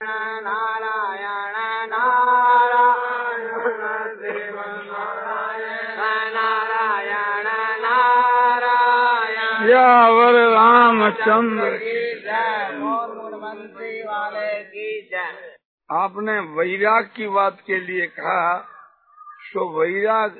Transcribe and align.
यावर 0.00 0.10
रामचंद्र। 10.50 11.76
की 11.76 12.20
जय 12.20 12.70
मोर 12.74 13.16
मुनवंशी 13.16 14.02
वाले 14.02 14.64
की 14.64 15.08
जय। 15.10 15.56
आपने 15.90 16.38
वैराग 16.40 17.10
की 17.16 17.28
बात 17.28 17.58
के 17.66 17.80
लिए 17.80 18.06
कहा 18.06 18.56
तो 19.54 19.80
वैराग 19.80 20.30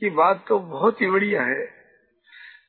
की 0.00 0.10
बात 0.10 0.44
तो 0.48 0.58
बहुत 0.58 1.00
ही 1.00 1.06
बढ़िया 1.06 1.42
है। 1.42 1.68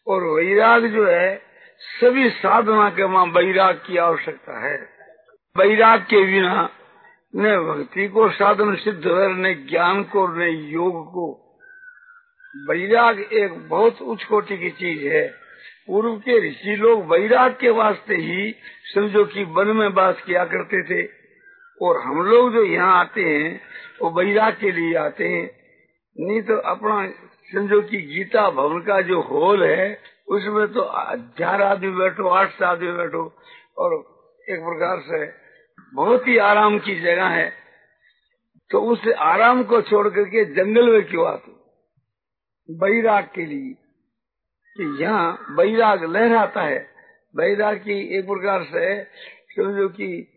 और 0.08 0.24
वैराग 0.24 0.86
जो 0.86 1.08
है 1.08 1.42
सभी 1.80 2.30
साधना 2.30 2.90
के 2.90 3.04
वहाँ 3.04 3.26
वैराग 3.26 3.82
की 3.88 3.98
आवश्यकता 3.98 4.60
है। 4.68 4.99
वैराग 5.58 6.02
के 6.02 6.26
बिना 6.26 6.70
न 7.36 7.58
भक्ति 7.58 8.07
को 8.07 8.30
साधन 8.30 8.76
सिद्ध 8.76 9.07
है, 9.07 9.28
न 9.34 9.68
ज्ञान 9.70 10.04
को, 10.04 10.28
न 10.28 10.42
योग 10.42 11.07
को। 11.07 11.56
वैराग 12.70 13.20
एक 13.20 13.70
बहुत 13.70 14.02
उच्च 14.02 14.24
कोटि 14.24 14.57
की 14.57 14.70
चीज़ 14.70 15.07
है। 15.14 15.28
पूर्व 15.88 16.16
के 16.16 16.50
ऋषि 16.50 16.76
लोग 16.76 17.12
वैराग 17.12 17.52
के 17.52 17.70
वास्ते 17.70 18.16
ही 18.16 18.56
समझो 18.96 19.26
कि 19.26 19.43
वन 19.43 19.68
में 19.68 19.93
बास 19.93 20.21
किया 20.21 20.46
करते 20.46 20.84
थे। 20.84 21.10
और 21.82 22.02
हम 22.02 22.21
लोग 22.21 22.54
जो 22.54 22.64
यहाँ 22.64 23.00
आते 23.00 23.21
हैं, 23.21 23.62
वो 24.02 24.10
वैराग 24.10 24.54
के 24.54 24.71
लिए 24.71 24.96
आते 24.96 25.28
हैं। 25.28 25.50
नहीं 26.20 26.42
तो 26.42 26.57
अपना 26.57 27.12
समझो 27.54 27.82
कि 27.82 27.98
गीता 27.98 28.50
भवन 28.50 28.79
का 28.79 29.02
जो 29.02 29.21
हॉल 29.21 29.64
है, 29.64 30.02
उसमें 30.28 30.68
तो 30.68 30.82
हज़ार 30.82 31.62
आदमी 31.62 31.92
बैठो, 31.92 32.28
आठ 32.28 32.62
आदमी 32.62 32.92
बैठो, 32.92 33.34
और 33.78 33.94
एक 34.50 34.59
प्रकार 34.59 35.00
से 35.00 35.39
बहुत 35.94 36.28
ही 36.28 36.38
आराम 36.38 36.80
की 36.80 37.00
जगह 37.00 37.25
है। 37.25 37.53
तो 38.72 38.81
उस 38.81 39.08
आराम 39.08 39.64
को 39.64 39.81
छोड़ 39.81 40.09
करके 40.09 40.45
जंगल 40.45 40.90
में 40.90 41.06
क्यों 41.06 41.28
आते 41.28 41.52
बैराग 42.72 43.23
के 43.23 43.45
लिए। 43.45 43.76
कि 44.78 45.04
यहाँ 45.04 45.45
बैराग 45.50 46.04
लहराता 46.04 46.62
है। 46.62 46.90
बैराग 47.36 47.78
की 47.78 48.20
एक 48.20 48.26
प्रकार 48.26 48.64
से 48.64 49.04
समझो 49.56 49.90
कि 49.90 50.36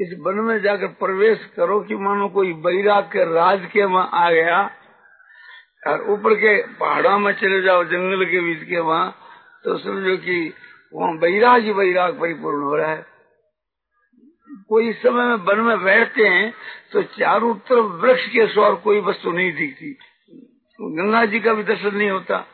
इस 0.00 0.16
वन 0.20 0.34
में 0.34 0.62
जाकर 0.62 0.86
प्रवेश 0.86 1.44
करो 1.56 1.80
कि 1.80 1.94
मानो 1.94 2.28
कोई 2.28 2.52
बैराग 2.52 3.04
के 3.04 3.34
राज 3.34 3.68
के 3.72 3.84
वहाँ 3.84 4.10
आ 4.12 4.30
गया 4.30 4.70
और 5.86 6.10
ऊपर 6.10 6.34
के 6.34 6.66
पहाड़ों 6.66 7.18
में 7.18 7.32
चले 7.32 7.62
जाओ, 7.62 7.84
जंगल 7.84 8.24
के 8.24 8.40
बीच 8.40 8.68
के 8.68 8.78
वहाँ 8.78 9.16
तो 9.64 9.78
समझो 9.78 10.16
कि 10.16 10.52
वहाँ 10.94 11.18
बैराग 11.18 11.62
ही 11.62 11.72
बैराग 11.72 12.20
परिपूर्ण 12.20 12.62
हो 12.62 12.76
रहा 12.76 12.90
है। 12.90 13.15
कोई 14.68 14.88
इस 14.88 15.02
समय 15.02 15.24
में 15.26 15.34
वन 15.34 15.60
में 15.60 15.82
बैठते 15.82 16.26
हैं 16.26 16.54
तो 16.92 17.02
चारों 17.02 17.54
तरफ़ 17.54 17.84
वृक्ष 17.84 18.26
के 18.26 18.46
सौर 18.46 18.74
कोई 18.74 19.00
वस्तु 19.00 19.32
नहीं 19.32 19.52
दिखती। 19.52 19.98
गंगा 20.80 21.24
जी 21.24 21.40
का 21.40 21.54
भी 21.54 21.62
दर्शन 21.62 21.94
नहीं 21.94 22.10
होता। 22.10 22.46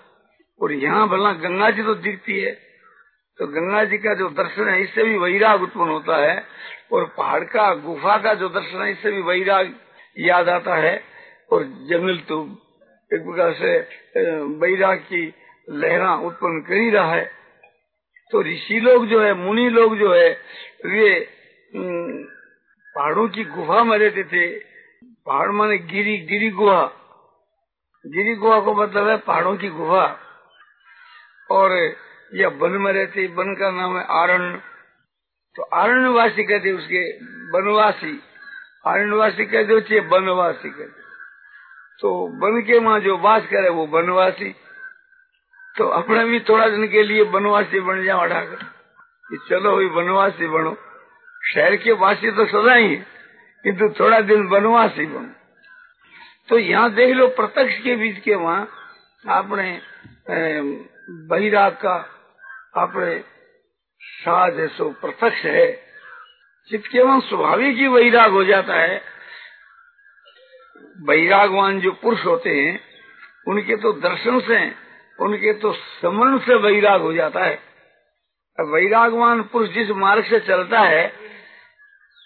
और 0.63 0.73
यहाँ 0.73 1.09
भला 1.09 1.33
गंगा 1.33 1.71
जी 1.71 1.83
तो 1.83 1.95
दिखती 1.95 2.41
है। 2.41 2.53
तो 3.39 3.47
गंगा 3.47 3.85
जी 3.85 3.99
का 3.99 4.15
जो 4.15 4.29
दर्शन 4.29 4.69
है, 4.69 4.83
इससे 4.83 5.05
भी 5.05 5.19
वैराग 5.19 5.63
उत्पन्न 5.63 5.89
होता 5.89 6.17
है। 6.17 6.45
और 6.93 7.15
पहाड़ 7.19 7.45
का, 7.45 7.75
गुफा 7.75 8.19
का 8.19 8.35
जो 8.35 8.49
दर्शन 8.49 8.83
है, 8.83 8.93
इससे 8.93 9.11
भी 9.11 9.23
वैराग 9.23 9.75
याद 10.19 10.49
आता 10.49 10.75
है। 10.75 11.05
और 11.53 11.63
जंगल 11.63 12.17
तो 12.17 12.45
एक 13.15 13.21
प्रकार 13.21 13.53
से 13.53 13.79
वैराग 14.43 14.99
की 14.99 15.35
लहरा 15.71 16.15
उत्पन्न 16.15 16.61
कर 16.61 16.75
ही 16.75 16.91
रहा 16.91 17.15
है। 17.15 17.31
तो 18.31 18.43
ऋषि 18.43 18.81
लोग 18.81 19.07
जो 19.07 19.21
है, 19.21 19.35
मुनि 19.35 19.69
लोग 19.69 19.99
जो 19.99 20.15
है, 20.15 20.39
वे 20.87 21.42
पहाड़ों 21.77 23.29
की 23.29 23.45
गुफा 23.45 23.85
में 23.85 23.99
रहते 23.99 24.25
थे। 24.25 24.59
पहाड़ 25.27 25.51
माने 25.51 25.79
गिरी 25.79 26.17
गिरी 26.19 26.51
गुहा। 26.51 26.83
गिरी 28.07 28.35
गुहा 28.35 28.61
को 28.61 28.75
मतलब 28.75 29.09
है 29.09 29.17
पहाड़ों 29.17 29.57
की 29.57 29.69
गुफा। 29.69 30.19
और 31.51 31.97
यह 32.35 32.49
वन 32.49 32.71
में 32.71 32.93
रहते 32.93 33.27
वन 33.27 33.55
का 33.55 33.71
नाम 33.71 33.99
है 33.99 34.05
आरण्य। 34.11 34.61
तो 35.57 35.63
आरण्यवासी 35.63 36.45
कहते 36.45 36.73
उसके 36.73 37.11
वनवासी। 37.53 38.23
आरण्यवासी 38.87 39.45
कहते 39.45 39.75
उसे 39.75 40.01
वनवासी 40.01 40.71
कहते 40.71 41.03
तो 42.01 42.27
वन 42.27 42.63
के 42.63 42.79
वहाँ 42.79 43.01
जो 43.01 43.19
वास 43.19 43.43
करे 43.43 43.69
वो 43.69 43.87
वनवासी। 43.87 44.55
तो 45.79 45.89
अपने 45.89 46.25
भी 46.25 46.41
थोड़ा 46.41 46.69
दिन 46.69 46.89
के 46.89 47.03
लिए 47.03 47.23
वनवासी 47.23 47.81
बन 47.81 48.05
जाओ 48.05 48.21
अठाकर 48.21 48.73
चलो 49.49 49.77
भाई, 49.77 49.87
वनवासी 49.87 50.47
बनो। 50.47 50.77
शहर 51.43 51.77
के 51.77 51.93
वासी 51.93 52.31
तो 52.31 52.47
सदा 52.47 52.75
ही 52.75 52.97
किंतु 53.65 53.89
थोड़ा 54.01 54.21
दिन 54.21 54.47
वनवासी 54.47 55.07
बन। 55.07 55.35
तो 56.49 56.59
यहाँ 56.59 56.91
देख 56.95 57.15
लो, 57.17 57.29
प्रत्यक्ष 57.29 57.79
के 57.79 57.97
बीच 57.97 58.19
के 58.19 58.35
वहाँ 58.35 58.69
आपने 59.25 59.81
बहिराग 61.29 61.73
का 61.73 61.95
अपने 62.77 63.19
साज 64.01 64.59
है, 64.61 64.69
सो 64.69 64.91
प्रत्यक्ष 64.91 65.45
है। 65.45 65.73
चित्त 66.71 66.87
के 66.87 66.99
स्वाभाविक 67.21 67.77
ही 67.77 67.89
वैराग 67.89 68.31
हो 68.31 68.45
जाता 68.45 68.75
है। 68.75 69.03
वैरागवान 71.09 71.81
जो 71.81 71.93
पुरुष 71.93 72.25
होते 72.27 72.51
हैं, 72.51 72.81
उनके 73.49 73.77
तो 73.77 73.93
दर्शन 73.93 74.41
से, 74.41 74.61
उनके 75.19 75.53
तो 75.53 75.73
समरण 75.73 76.39
से 76.39 76.55
वैराग 76.55 77.01
हो 77.01 77.13
जाता 77.13 77.45
है। 77.45 77.59
वैरागवान 78.59 79.43
पुरुष 79.43 79.69
जिस 79.69 79.91
मार्ग 79.91 80.25
से 80.25 80.41
चलता 80.41 80.81
है 80.81 81.22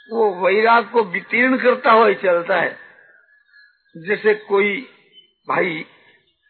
वो 0.08 0.24
वैराग 0.36 0.90
को 0.90 1.02
वितीर्ण 1.04 1.56
करता 1.58 1.92
हुआ 1.92 2.12
चलता 2.14 2.60
है। 2.60 2.76
जैसे 3.94 4.34
कोई 4.48 4.76
भाई 5.48 5.84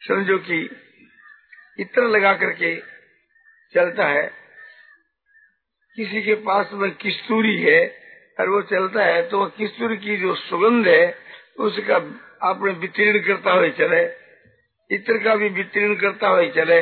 समझो 0.02 0.38
कि 0.38 0.58
इत्र 1.78 2.02
लगा 2.06 2.32
करके 2.34 2.74
चलता 3.74 4.06
है, 4.08 4.26
किसी 5.96 6.22
के 6.22 6.34
पास 6.44 6.70
में 6.72 6.90
किस्तूरी 6.96 7.56
है 7.62 7.80
और 8.38 8.48
वो 8.48 8.60
चलता 8.64 9.04
है 9.04 9.22
तो 9.28 9.44
किस्तूरी 9.58 9.96
की 9.96 10.16
जो 10.16 10.34
सुगंध 10.36 10.88
है, 10.88 11.18
उसका 11.58 11.96
आपने 12.42 12.72
वितीर्ण 12.78 13.20
करता 13.26 13.52
हुआ 13.52 13.68
चले, 13.78 14.04
इत्र 14.90 15.18
का 15.24 15.34
भी 15.36 15.48
वितीर्ण 15.50 15.94
करता 15.96 16.28
हुआ 16.28 16.48
चले। 16.52 16.80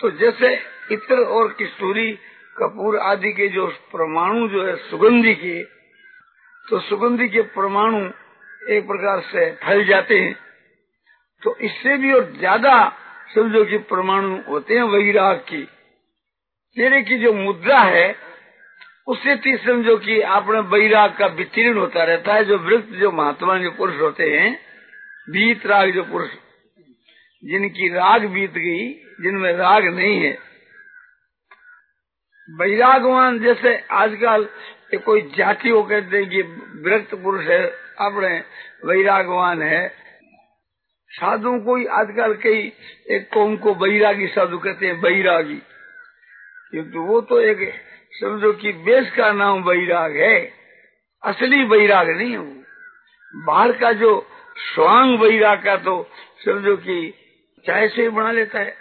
तो 0.00 0.10
जैसे 0.18 0.54
इत्र 0.92 1.24
और 1.32 1.52
किस्तूरी 1.52 2.10
कपूर 2.56 2.98
आदि 2.98 3.32
के 3.32 3.48
जो 3.48 3.66
परमाणु 3.92 4.48
जो 4.48 4.66
है, 4.66 4.76
सुगंधी 4.90 5.34
के 5.34 5.62
तो 6.66 6.78
सुगंधी 6.80 7.28
के 7.28 7.42
परमाणु 7.54 7.98
एक 8.74 8.86
प्रकार 8.86 9.20
से 9.20 9.50
फैल 9.64 9.84
जाते 9.84 10.18
हैं। 10.20 10.34
तो 11.42 11.56
इससे 11.58 11.96
भी 11.96 12.12
और 12.12 12.32
ज़्यादा 12.38 12.76
समझो 13.34 13.64
कि 13.64 13.78
परमाणु 13.90 14.38
होते 14.48 14.74
हैं 14.74 14.82
वैराग 14.82 15.38
की। 15.48 15.62
तेरे 16.76 17.02
की 17.02 17.18
जो 17.18 17.32
मुद्रा 17.32 17.80
है, 17.80 18.14
उससे 19.06 19.34
भी 19.36 19.56
समझो 19.56 19.96
कि 19.96 20.20
आपने 20.30 20.60
वैराग 20.70 21.16
का 21.18 21.26
वितीर्ण 21.34 21.78
होता 21.78 22.04
रहता 22.04 22.34
है। 22.34 22.44
जो 22.44 22.58
वृत्त, 22.58 22.88
जो 22.90 23.10
महात्मा 23.12 23.58
जो 23.58 23.70
पुरुष 23.70 24.00
होते 24.00 24.30
हैं 24.30 24.52
बीत 25.28 25.66
राग 25.66 25.90
जो 25.90 26.02
पुरुष, 26.04 26.30
जिनकी 27.42 27.88
राग 27.88 28.24
बीत 28.26 28.52
गई, 28.52 28.88
जिनमें 29.20 29.52
राग 29.52 29.84
नहीं 29.86 30.20
है 30.20 30.32
वैरागवान, 32.50 33.38
जैसे 33.40 33.84
आजकल 33.90 34.48
कोई 34.98 35.20
जाति 35.36 35.68
हो 35.68 35.82
कहते 35.82 36.16
हैं 36.16 36.28
कि 36.30 36.42
विरक्त 36.82 37.14
पुरुष 37.14 37.44
है, 37.44 37.66
अपने 37.98 38.42
वैरागवान 38.84 39.62
है। 39.62 39.88
साधु 41.10 41.58
को 41.60 41.88
आजकल 41.88 42.34
कई, 42.34 42.72
एक 43.10 43.28
कौम 43.34 43.56
को 43.56 43.74
बैरागी 43.74 44.26
साधु 44.26 44.58
कहते 44.58 44.86
हैं 44.86 45.00
बैरागी 45.00 45.56
क्योंकि 46.70 46.98
वो 46.98 47.20
तो 47.20 47.40
एक, 47.40 47.72
समझो 48.12 48.52
कि 48.52 48.72
बेस 48.72 49.10
का 49.16 49.32
नाम 49.32 49.64
बैराग 49.64 50.16
है। 50.16 50.52
असली 51.22 51.64
बैराग 51.64 52.10
नहीं 52.10 52.30
है 52.30 52.38
वो। 52.38 52.62
बाहर 53.44 53.72
का 53.72 53.92
जो 53.92 54.26
स्वांग 54.74 55.18
बैराग 55.18 55.64
का 55.64 55.76
तो 55.76 56.10
समझो 56.44 56.76
कि 56.76 57.14
चाय 57.66 57.88
से 57.88 58.08
बना 58.08 58.32
लेता 58.32 58.58
है। 58.58 58.74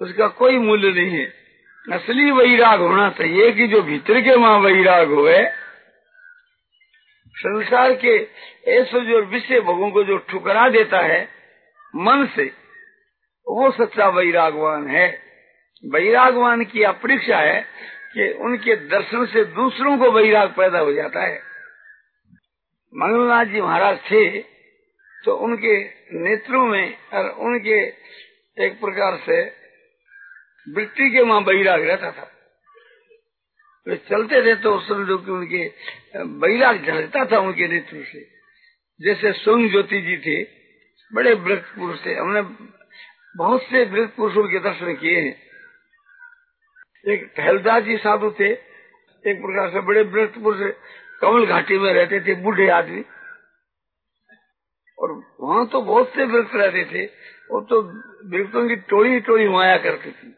उसका 0.00 0.28
कोई 0.28 0.58
मूल्य 0.58 0.92
नहीं 0.92 1.18
है। 1.18 1.45
असली 1.92 2.30
वैराग 2.30 2.80
होना 2.80 3.10
चाहिए 3.10 3.52
कि 3.52 3.66
जो 3.66 3.82
भीतर 3.82 4.20
के 4.20 4.34
वहाँ 4.34 4.58
वैराग 4.58 5.10
हो 5.10 5.28
संसार 7.36 7.92
के 7.94 8.16
ऐसे 8.68 9.00
जो 9.00 9.20
विषय 9.22 9.60
भोगों 9.60 9.90
को 9.90 10.04
जो 10.04 10.16
ठुकरा 10.16 10.68
देता 10.68 10.98
है, 10.98 11.28
मन 11.96 12.28
से, 12.36 12.44
वो 13.46 13.70
सच्चा 13.70 14.08
वैरागवान 14.08 14.88
है। 14.88 15.22
वैरागवान 15.84 16.64
की 16.64 16.82
अपेक्षा 16.82 17.38
है 17.38 17.60
कि 18.14 18.32
उनके 18.32 18.76
दर्शन 18.76 19.26
से 19.26 19.44
दूसरों 19.44 19.98
को 19.98 20.10
वैराग 20.10 20.48
पैदा 20.48 20.78
हो 20.78 20.92
जाता 20.92 21.22
है। 21.22 21.38
मंगलनाथ 22.94 23.44
जी 23.44 23.60
महाराज 23.60 23.98
थे 23.98 24.38
तो 25.24 25.36
उनके 25.36 25.78
नेत्रों 26.12 26.66
में 26.66 26.96
और 27.12 27.28
उनके 27.28 27.78
एक 28.64 28.80
प्रकार 28.80 29.16
से 29.26 29.65
वृत्ति 30.74 31.10
के 31.10 31.22
वहाँ 31.22 31.40
वैराग 31.40 31.82
रहता 31.82 32.10
था। 32.10 32.30
वे 33.86 33.96
चलते 33.96 34.42
थे 34.42 34.54
तो 34.54 34.80
समझो 34.80 35.18
कि 35.18 35.30
उनके 35.30 35.72
बैराग 36.24 36.84
झलकता 36.84 37.24
था 37.24 37.38
उनके 37.38 37.68
नेतृत्व 37.68 38.04
से। 38.04 38.20
जैसे 39.00 39.32
सोम 39.32 39.68
ज्योति 39.68 40.00
जी 40.00 40.16
थे, 40.16 40.42
बड़े 41.14 41.34
वृक्ष 41.34 41.68
पुरुष 41.70 42.06
थे। 42.06 42.14
हमने 42.14 42.42
बहुत 43.36 43.62
से 43.62 43.84
वृक्ष 43.84 44.14
पुरुषों 44.14 44.48
के 44.48 44.58
दर्शन 44.58 44.94
किए 44.94 45.20
हैं। 45.20 45.42
एक 47.12 47.32
टहलदास 47.36 47.82
जी 47.82 47.96
साधु 47.96 48.30
थे, 48.30 48.50
एक 49.24 49.36
प्रकार 49.36 49.70
से 49.70 49.80
बड़े 49.80 50.02
वृक्ष 50.02 50.38
पुरुष 50.38 50.72
कमल 51.20 51.46
घाटी 51.46 51.78
में 51.78 51.92
रहते 51.92 52.20
थे, 52.20 52.34
बूढ़े 52.34 52.68
आदमी। 52.68 53.04
और 54.98 55.36
वहाँ 55.40 55.66
तो 55.66 55.82
बहुत 55.82 56.14
से 56.14 56.24
वृक्ष 56.24 56.54
रहते 56.54 56.84
थे। 56.84 57.04
वो 57.50 57.60
तो 57.60 57.82
वृक्षों 58.28 58.68
की 58.68 58.76
टोली 58.76 59.20
टोली 59.20 59.48
माया 59.48 59.76
करती 59.78 60.10
थी। 60.10 60.34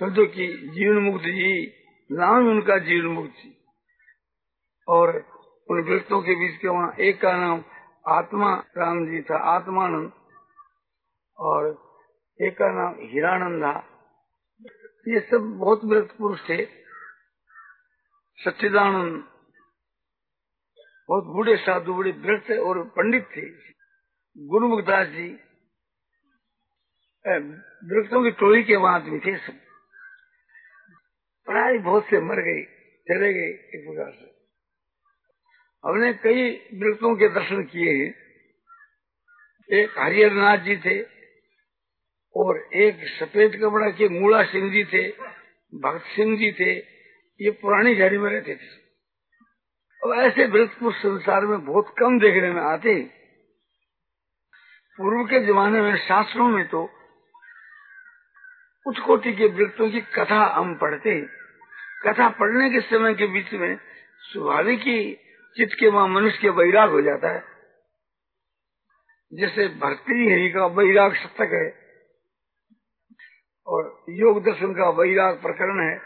समझो 0.00 0.24
कि 0.26 0.46
जीवन 0.74 0.98
मुक्त 1.02 1.24
जी, 1.24 1.66
नाम 2.10 2.46
उनका 2.48 2.78
जीवन 2.78 3.06
मुक्त 3.06 3.42
और 4.88 5.08
उन 5.68 5.82
वृक्षों 5.82 6.20
के 6.22 6.34
बीच 6.34 6.60
के 6.60 6.68
वहाँ 6.68 6.94
एक 7.00 7.20
का 7.20 7.32
नाम 7.36 7.64
आत्मा 8.08 8.54
राम 8.78 9.04
जी 9.06 9.20
था, 9.22 9.36
आत्मानंद। 9.36 10.12
और 11.38 11.68
एक 12.40 12.54
का 12.54 12.70
नाम 12.72 12.96
हीरानंदा 13.02 13.72
ये 15.08 15.20
सब 15.20 15.52
बहुत 15.58 15.84
वृक्ष 15.84 16.16
पुरुष 16.16 16.40
थे। 16.48 16.64
सच्चिदानंद 18.38 19.24
बहुत 21.08 21.24
बूढ़े 21.26 21.56
साधु, 21.56 21.94
बड़े 21.94 22.10
वृक्ष 22.10 22.50
और 22.50 22.84
पंडित 22.96 23.28
थे। 23.36 23.48
गुरुमुखदास 24.36 25.08
जी 25.08 25.28
वृक्षों 27.88 28.22
की 28.24 28.30
टोली 28.30 28.62
के 28.62 28.76
वहाँ 28.76 28.94
आदमी 28.94 29.18
थे 29.18 29.36
सब। 29.38 29.69
प्राय 31.46 31.78
बहुत 31.78 32.04
से 32.04 32.20
मर 32.20 32.40
गए, 32.40 32.62
चले 33.08 33.32
गए 33.34 33.48
एक 33.74 33.84
प्रकार 33.86 34.12
से। 34.12 34.30
हमने 35.84 36.12
कई 36.12 36.50
वृक्षों 36.74 37.16
के 37.16 37.28
दर्शन 37.28 37.62
किए 37.62 37.92
हैं। 37.92 38.14
एक 39.78 39.98
हरिहरनाथ 39.98 40.58
जी 40.58 40.76
थे 40.76 41.02
और 42.34 42.68
एक 42.74 43.08
सफ़ेद 43.20 43.56
कपड़ा 43.56 43.90
के 43.90 44.08
मूला 44.08 44.42
सिंह 44.42 44.72
जी 44.72 44.84
थे, 44.84 45.08
भक्त 45.74 46.06
सिंह 46.06 46.38
जी 46.38 46.52
थे, 46.52 46.72
ये 47.40 47.50
पुरानी 47.50 47.94
झाड़ी 47.94 48.18
में 48.18 48.30
रहते 48.30 48.54
थे। 48.56 48.80
और 50.02 50.16
ऐसे 50.16 50.46
वृक्ष 50.46 50.74
संसार 51.02 51.46
में 51.46 51.64
बहुत 51.64 51.94
कम 51.98 52.18
देखने 52.18 52.50
में 52.50 52.62
आते 52.62 53.20
पूर्व 54.98 55.24
के 55.24 55.46
जमाने 55.46 55.80
में 55.80 55.96
शास्त्रों 55.96 56.48
में 56.48 56.68
तो 56.68 56.99
उच्च 58.86 58.98
कोटि 58.98 59.32
के 59.32 59.46
वृक्षों 59.46 59.90
की 59.90 60.00
कथा 60.00 60.44
हम 60.54 60.74
पढ़ते 60.74 61.20
कथा 62.06 62.28
पढ़ने 62.28 62.70
के 62.70 62.80
समय 62.80 63.14
के 63.14 63.26
बीच 63.26 63.52
में 63.52 63.76
स्वाभाविक 64.22 64.80
ही 64.80 65.14
चित्त 65.56 65.76
के 65.80 65.88
वहाँ 65.88 66.08
मनुष्य 66.08 66.38
के 66.42 66.48
वैराग 66.48 66.90
हो 66.90 67.00
जाता 67.02 67.28
है। 67.28 67.42
जैसे 69.32 69.68
भक्ति 69.68 70.30
हरि 70.32 70.50
का 70.50 70.66
वैराग 70.66 71.14
शतक 71.14 71.52
है 71.52 71.68
और 73.66 74.04
योग 74.08 74.42
दर्शन 74.44 74.72
का 74.74 74.88
वैराग 74.90 75.40
प्रकरण 75.42 75.80
है 75.80 75.98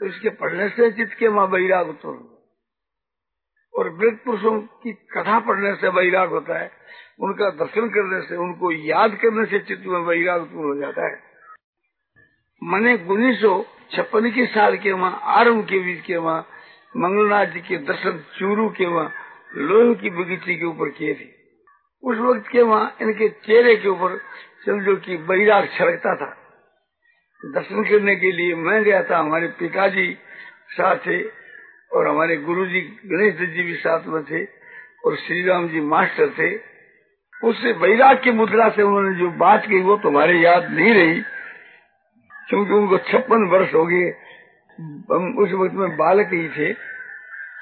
तो 0.00 0.06
इसके 0.06 0.30
पढ़ने 0.30 0.68
से 0.68 0.90
चित्त 0.90 1.12
के 1.18 1.28
वहाँ 1.28 1.46
वैराग 1.46 1.88
उत्पन्न 1.88 2.28
और 3.74 3.88
वृद्ध 3.88 4.16
पुरुषों 4.18 4.60
की 4.60 4.92
कथा 4.92 5.38
पढ़ने 5.40 5.74
से 5.74 5.88
वैराग 5.88 6.30
होता 6.30 6.58
है, 6.58 6.70
उनका 7.20 7.50
दर्शन 7.50 7.88
करने 7.88 8.20
से, 8.22 8.36
उनको 8.36 8.72
याद 8.72 9.14
करने 9.14 9.44
से 9.46 9.58
चित्त 9.58 9.84
में 9.86 10.00
वैराग 10.00 10.42
उत्पन्न 10.42 10.64
हो 10.64 10.74
जाता 10.74 11.06
है। 11.06 11.31
मैंने 12.62 12.94
उन्नीस 12.94 13.40
सौ 13.40 13.64
छप्पन 13.90 14.30
के 14.30 14.46
साल 14.46 14.76
के 14.76 14.92
वहाँ 14.92 15.20
आरंभ 15.22 15.64
के 15.64 15.78
बीच 15.78 16.00
के 16.00 16.16
वहाँ 16.16 16.46
मंगलनाथ 16.96 17.46
जी 17.46 17.60
के 17.60 17.76
दर्शन 17.76 18.24
चूरू 18.38 18.68
के 18.68 18.86
वहाँ, 18.86 19.12
लोह 19.56 19.94
की 19.94 20.10
बगीचे 20.10 20.54
के 20.54 20.64
ऊपर 20.64 20.88
किए 20.88 21.14
थे। 21.14 21.26
उस 22.02 22.18
वक्त 22.18 22.48
के 22.48 22.62
वहाँ 22.62 22.96
इनके 23.02 23.28
चेहरे 23.28 23.76
के 23.76 23.88
ऊपर 23.88 24.16
समझो 24.66 24.96
की 24.96 25.16
बैराग 25.16 25.68
छलकता 25.78 26.14
था। 26.16 26.36
दर्शन 27.44 27.84
करने 27.84 28.16
के 28.16 28.32
लिए 28.32 28.54
मैं 28.54 28.82
गया 28.84 29.02
था, 29.02 29.18
हमारे 29.18 29.46
पिताजी 29.46 30.18
साथ 30.70 30.96
थे 30.96 31.22
और 31.92 32.08
हमारे 32.08 32.36
गुरु 32.36 32.66
जी 32.66 32.80
गणेश 32.80 33.34
जी 33.34 33.62
भी 33.62 33.74
साथ 33.74 34.00
में 34.06 34.22
थे 34.24 34.44
और 35.04 35.16
श्री 35.16 35.42
राम 35.44 35.68
जी 35.68 35.80
मास्टर 35.80 36.28
थे। 36.28 36.56
उससे 37.48 37.72
बैराग 37.72 38.22
की 38.22 38.30
मुद्रा 38.30 38.68
से 38.68 38.82
उन्होंने 38.82 39.18
जो 39.18 39.30
बात 39.30 39.66
की 39.66 39.80
वो 39.80 39.96
तुम्हारे 39.96 40.38
याद 40.38 40.70
नहीं 40.70 40.94
रही। 40.94 41.22
क्योंकि 42.52 42.72
उनको 42.72 42.98
छप्पन 42.98 43.44
वर्ष 43.44 43.74
हो 43.74 43.84
गए। 43.86 44.08
हम 45.12 45.36
उस 45.38 45.52
वक्त 45.52 45.74
में 45.74 45.96
बालक 45.96 46.26
ही 46.26 46.48
थे। 46.48 46.74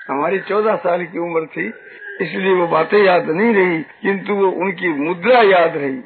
हमारी 0.08 0.38
चौदह 0.38 0.76
साल 0.76 1.04
की 1.06 1.18
उम्र 1.18 1.46
थी। 1.46 1.66
इसलिए 2.20 2.54
वो 2.54 2.66
बातें 2.66 2.98
याद 2.98 3.30
नहीं 3.30 3.54
रही 3.54 3.82
किंतु 3.82 4.34
वो 4.34 4.50
उनकी 4.50 4.88
मुद्रा 4.88 5.42
याद 5.42 5.76
रही। 5.76 6.00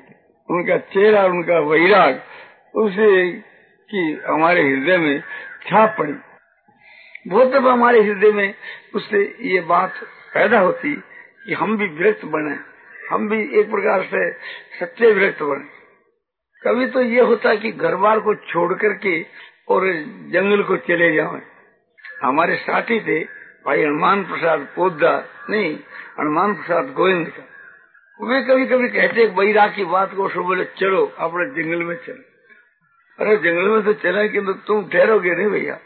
उनका 0.50 0.76
चेहरा 0.76 1.24
उनका 1.24 1.58
वैराग 1.58 2.20
उसे 2.74 3.32
कि 3.90 4.22
हमारे 4.26 4.62
हृदय 4.62 4.98
में 4.98 5.20
छाप 5.66 5.96
पड़ी। 5.98 6.14
बहुत 7.28 7.48
दफ़ा 7.48 7.72
हमारे 7.72 8.02
हृदय 8.02 8.32
में 8.32 8.54
उससे 8.94 9.22
ये 9.40 9.60
बात 9.60 9.92
पैदा 10.34 10.60
होती 10.60 10.94
कि 11.46 11.54
हम 11.54 11.76
भी 11.78 11.86
व्यक्त 11.86 12.24
बने 12.24 12.56
हम 13.10 13.28
भी 13.28 13.60
एक 13.60 13.70
प्रकार 13.70 14.02
से 14.02 14.30
सच्चे 14.80 15.12
व्यक्त 15.12 15.42
बने। 15.42 15.73
कभी 16.66 16.86
तो 16.86 17.02
ये 17.02 17.20
होता 17.20 17.54
कि 17.54 17.72
घर 17.72 17.96
बार 17.96 18.20
को 18.20 18.34
छोड़ 18.34 18.74
करके 18.74 19.26
और 19.68 19.86
जंगल 20.28 20.62
को 20.62 20.76
चले 20.76 21.14
जाओ। 21.14 21.40
हमारे 22.22 22.56
साथी 22.56 23.00
थे, 23.00 23.24
भाई 23.66 23.82
हनुमान 23.82 24.24
प्रसाद 24.24 24.68
पोदार 24.76 25.28
नहीं, 25.50 25.78
हनुमान 26.20 26.54
प्रसाद 26.54 26.92
गोविंद 26.92 27.28
का। 27.28 27.42
वे 28.26 28.42
कभी 28.42 28.66
कभी 28.66 28.88
कहते 28.88 29.26
बैरा 29.26 29.66
की 29.66 29.84
बात 29.84 30.14
को 30.14 30.28
सो 30.28 30.42
बोले, 30.42 30.64
चलो, 30.64 31.12
अपने 31.18 31.62
जंगल 31.62 31.84
में 31.84 31.96
चलो। 31.96 32.22
अरे, 33.24 33.36
जंगल 33.36 33.68
में 33.68 33.82
तो 33.82 33.92
चला 33.92 34.26
कि 34.26 34.40
तो 34.40 34.52
तुम 34.52 34.88
ठहरोगे 34.88 35.34
नहीं 35.34 35.46
भैया? 35.46 35.80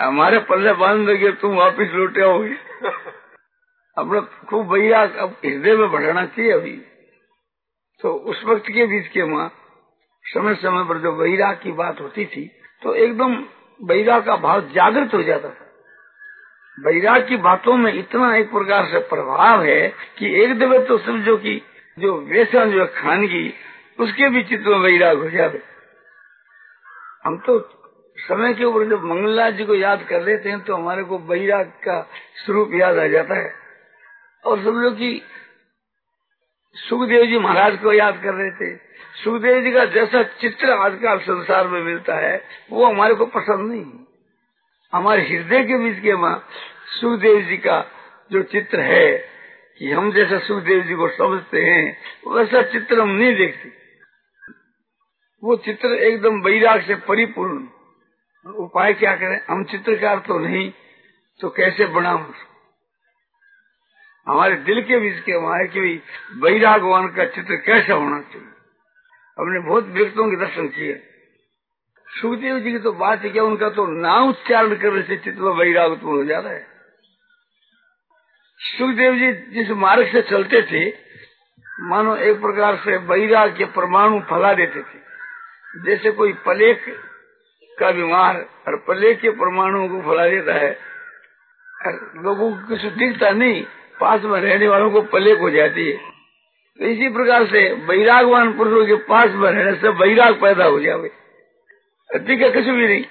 हमारे 0.00 0.38
पल्ले 0.38 0.72
बाँध 0.72 1.06
दोगे 1.06 1.32
तुम 1.32 1.56
वापिस 1.56 1.90
लौटे 1.90 2.22
आओगे। 2.22 2.54
अपना 3.98 4.20
खूब 4.20 4.72
भैया 4.72 5.02
अब 5.02 5.36
हृदय 5.44 5.76
में 5.76 5.90
बढ़ाना 5.90 6.26
चाहिए 6.26 6.52
अभी। 6.52 6.82
तो 8.00 8.12
उस 8.12 8.44
वक्त 8.44 8.64
के 8.68 8.86
बीच 8.86 9.08
के 9.08 9.22
वहाँ 9.22 9.57
समय 10.28 10.54
समय 10.54 10.84
पर 10.84 10.98
जो 10.98 11.12
बैरा 11.12 11.52
की 11.54 11.72
बात 11.74 12.00
होती 12.00 12.24
थी 12.26 12.44
तो 12.82 12.94
एकदम 12.96 13.36
बहिरा 13.80 14.18
का 14.20 14.36
भाव 14.36 14.60
जागृत 14.70 15.14
हो 15.14 15.22
जाता 15.22 15.48
था। 15.48 15.66
बैराग 16.78 17.26
की 17.28 17.36
बातों 17.36 17.76
में 17.76 17.92
इतना 17.92 18.34
एक 18.36 18.50
प्रकार 18.50 18.86
से 18.86 18.98
प्रभाव 19.08 19.62
है 19.62 19.88
कि 20.18 20.34
एक 20.42 20.58
दफे 20.58 20.78
तो 20.86 20.98
समझो 20.98 21.36
कि 21.36 21.54
जो 21.98 22.14
व्यसन, 22.22 22.70
जो 22.72 22.86
खानगी, 22.96 23.52
उसके 23.98 24.28
भी 24.28 24.42
चित्त 24.42 24.66
में 24.66 24.82
बैराग 24.82 25.18
हो 25.18 25.30
जाते 25.30 25.62
हम 27.24 27.38
तो 27.46 27.58
समय 28.18 28.54
के 28.54 28.64
ऊपर 28.64 28.84
जब 28.88 29.04
मंगलनाथ 29.04 29.52
जी 29.52 29.64
को 29.64 29.74
याद 29.74 30.02
कर 30.02 30.22
लेते 30.22 30.48
हैं 30.48 30.60
तो 30.60 30.74
हमारे 30.76 31.02
को 31.04 31.18
बैराग 31.28 31.72
का 31.84 32.00
स्वरूप 32.36 32.74
याद 32.74 32.98
आ 32.98 33.06
जाता 33.06 33.34
है। 33.34 33.52
और 34.44 34.62
समझो 34.64 34.90
कि 34.90 35.10
सुखदेव 36.76 37.24
जी 37.26 37.38
महाराज 37.38 37.78
को 37.78 37.92
याद 37.92 38.20
कर 38.24 38.34
रहे 38.34 38.50
थे 38.50 38.70
सुखदेव 39.18 39.62
जी 39.62 39.70
का 39.72 39.84
जैसा 39.84 40.22
चित्र 40.40 40.70
आजकल 40.70 41.18
संसार 41.18 41.68
में 41.68 41.80
मिलता 41.82 42.14
है, 42.16 42.36
वो 42.70 42.84
हमारे 42.86 43.14
को 43.14 43.26
पसंद 43.26 43.70
नहीं 43.70 44.04
हमारे 44.92 45.22
हृदय 45.28 45.64
के 45.64 45.78
बीच 45.78 46.02
के 46.02 46.12
वहाँ 46.12 46.48
सुखदेव 46.90 47.40
जी 47.40 47.56
का 47.56 47.80
जो 48.32 48.42
चित्र 48.42 48.80
है 48.80 49.16
कि 49.80 49.90
हम 49.90 50.12
जैसा 50.12 50.38
सुखदेव 50.38 50.82
जी 50.82 50.94
को 50.94 51.08
समझते 51.08 51.64
हैं, 51.64 51.96
वैसा 52.28 52.62
चित्र 52.62 53.00
हम 53.00 53.08
नहीं 53.08 53.34
देखते। 53.36 53.68
वो 55.42 55.56
चित्र 55.56 55.88
एकदम 56.04 56.40
बैराग 56.42 56.82
से 56.82 56.94
परिपूर्ण 57.08 57.66
उपाय 58.46 58.92
क्या 58.94 59.14
करें? 59.16 59.40
हम 59.50 59.64
चित्रकार 59.64 60.18
तो 60.18 60.38
नहीं 60.38 60.70
तो 61.40 61.48
कैसे 61.48 61.86
बनाऊ? 61.86 62.24
हमारे 64.26 64.56
दिल 64.56 64.82
के 64.82 64.98
बीच 64.98 65.20
के 65.24 65.36
वहाँ 65.36 65.66
कि 65.66 65.80
बैरागवान 66.42 67.08
का 67.08 67.24
चित्र 67.26 67.56
कैसा 67.66 67.94
होना 67.94 68.20
चाहिए? 68.22 68.56
हमने 69.38 69.60
बहुत 69.60 69.86
व्यक्तों 69.88 70.30
के 70.30 70.36
दर्शन 70.36 70.68
किए। 70.68 70.94
सुखदेव 72.06 72.58
जी 72.60 72.72
की 72.72 72.78
तो 72.78 72.92
बात 72.94 73.22
है 73.22 73.30
क्या 73.30 73.42
उनका 73.42 73.68
तो 73.70 73.86
नाम 73.98 74.28
उच्चारण 74.28 74.74
करने 74.76 75.02
से 75.02 75.16
चित्त 75.16 75.38
में 75.38 75.52
वैराग 75.54 75.92
हो 76.02 76.24
जा 76.24 76.38
रहा 76.38 76.52
है। 76.52 76.66
सुखदेव 78.60 79.14
जी 79.14 79.32
जिस 79.54 79.70
मार्ग 79.78 80.08
से 80.12 80.22
चलते 80.22 80.62
थे, 80.62 80.88
मानो 81.88 82.16
एक 82.16 82.40
प्रकार 82.40 82.76
से 82.76 82.96
वैराग 83.06 83.56
के 83.56 83.64
परमाणु 83.76 84.20
फैला 84.20 84.52
देते 84.54 84.80
थे। 84.80 85.06
जैसे 85.84 86.10
कोई 86.10 86.32
पलेख 86.46 86.84
का 87.78 87.90
बीमार 87.92 88.36
और 88.68 88.76
पलेख 88.88 89.20
के 89.20 89.30
परमाणु 89.30 89.88
को 89.88 90.00
फैला 90.02 90.28
देता 90.28 90.54
है 90.54 90.76
लोगों 92.16 92.50
को 92.50 92.68
कुछ 92.68 92.84
दिखता 92.94 93.30
नहीं, 93.32 93.62
पास 94.00 94.22
में 94.22 94.40
रहने 94.40 94.68
वालों 94.68 94.90
को 94.90 95.00
पलेख 95.08 95.40
हो 95.40 95.50
जाती 95.50 95.90
है। 95.90 96.17
तो 96.78 96.84
इसी 96.84 97.08
प्रकार 97.08 97.46
से 97.46 97.72
वैरागवान 97.86 98.52
पुरुषों 98.56 98.86
के 98.86 98.96
पास 99.04 99.30
में 99.30 99.50
रहने 99.50 99.74
से 99.80 99.88
वैराग 99.88 100.40
पैदा 100.40 100.64
हो 100.64 100.80
जाए 100.80 101.08
ठीक 102.10 102.42
कुछ 102.54 102.64
भी 102.64 102.86
नहीं। 102.86 103.04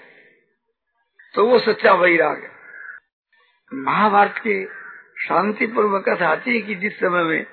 तो 1.33 1.45
वो 1.45 1.59
सच्चा 1.59 1.93
वैराग 1.93 2.43
है। 2.43 2.51
महाभारत 3.73 4.35
की 4.37 4.65
शांति 5.25 5.67
पर्व 5.67 5.99
कथा 5.99 6.27
आती 6.27 6.53
है 6.55 6.61
कि 6.61 6.75
जिस 6.75 6.99
समय 6.99 7.23
में 7.23 7.45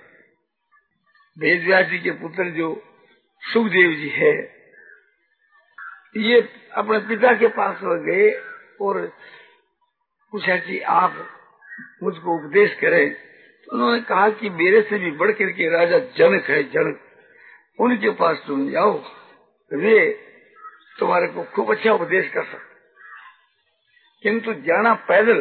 वेदव्यास 1.39 1.87
जी 1.87 1.99
के 1.99 2.11
पुत्र 2.11 2.45
जो 2.51 2.69
सुखदेव 3.43 3.93
जी 3.93 4.09
है, 4.09 4.33
ये 6.17 6.41
अपने 6.73 6.99
पिता 6.99 7.33
के 7.35 7.49
पास 7.49 7.79
गए 7.83 8.31
और 8.81 9.07
पूछा 10.33 10.57
कि 10.57 10.81
आप 10.81 11.17
मुझको 12.03 12.37
उपदेश 12.37 12.75
करें। 12.75 13.17
उन्होंने 13.69 14.01
कहा 14.01 14.29
कि 14.31 14.51
मेरे 14.53 14.81
से 14.83 14.99
भी 14.99 15.11
बढ़ 15.11 15.31
करके 15.33 15.69
राजा 15.71 15.99
जनक 16.17 16.51
है, 16.51 16.63
जनक। 16.65 17.01
उनके 17.79 18.11
पास 18.11 18.43
तुम 18.47 18.71
जाओ, 18.71 18.93
वे 19.71 19.99
तुम्हारे 20.99 21.27
को 21.27 21.45
खूब 21.45 21.71
अच्छा 21.71 21.93
उपदेश 21.93 22.29
कर 22.29 22.45
सकते 22.45 22.73
किंतु 24.23 24.53
जाना 24.67 24.95
पैदल, 25.09 25.41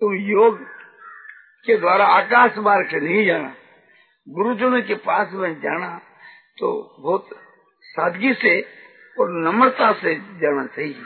तुम 0.00 0.14
योग 0.14 0.62
के 1.66 1.76
द्वारा 1.76 2.06
आकाश 2.06 2.58
मार्ग 2.58 2.88
से 2.90 3.00
नहीं 3.00 3.26
जाना। 3.26 3.54
गुरुजनों 4.26 4.82
के 4.82 4.94
पास 4.94 5.28
में 5.32 5.54
जाना 5.60 5.88
तो 6.58 6.70
बहुत 6.98 7.28
सादगी 7.84 8.32
से 8.34 8.60
और 9.16 9.30
नम्रता 9.44 9.92
से 9.92 10.14
जाना 10.40 10.66
चाहिए। 10.66 11.02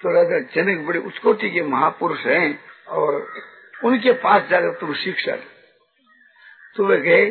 तो 0.00 0.12
राजा 0.12 0.38
जनक 0.54 0.86
बड़े 0.86 0.98
उसकोटि 1.00 1.50
के 1.50 1.62
महापुरुष 1.62 2.26
हैं 2.26 2.48
और 2.88 3.20
उनके 3.80 4.12
पास 4.22 4.48
जाकर 4.50 4.74
तुम 4.80 4.94
शिक्षा 4.94 5.36
तो 6.76 6.86
वे 6.86 6.96
गए। 7.00 7.24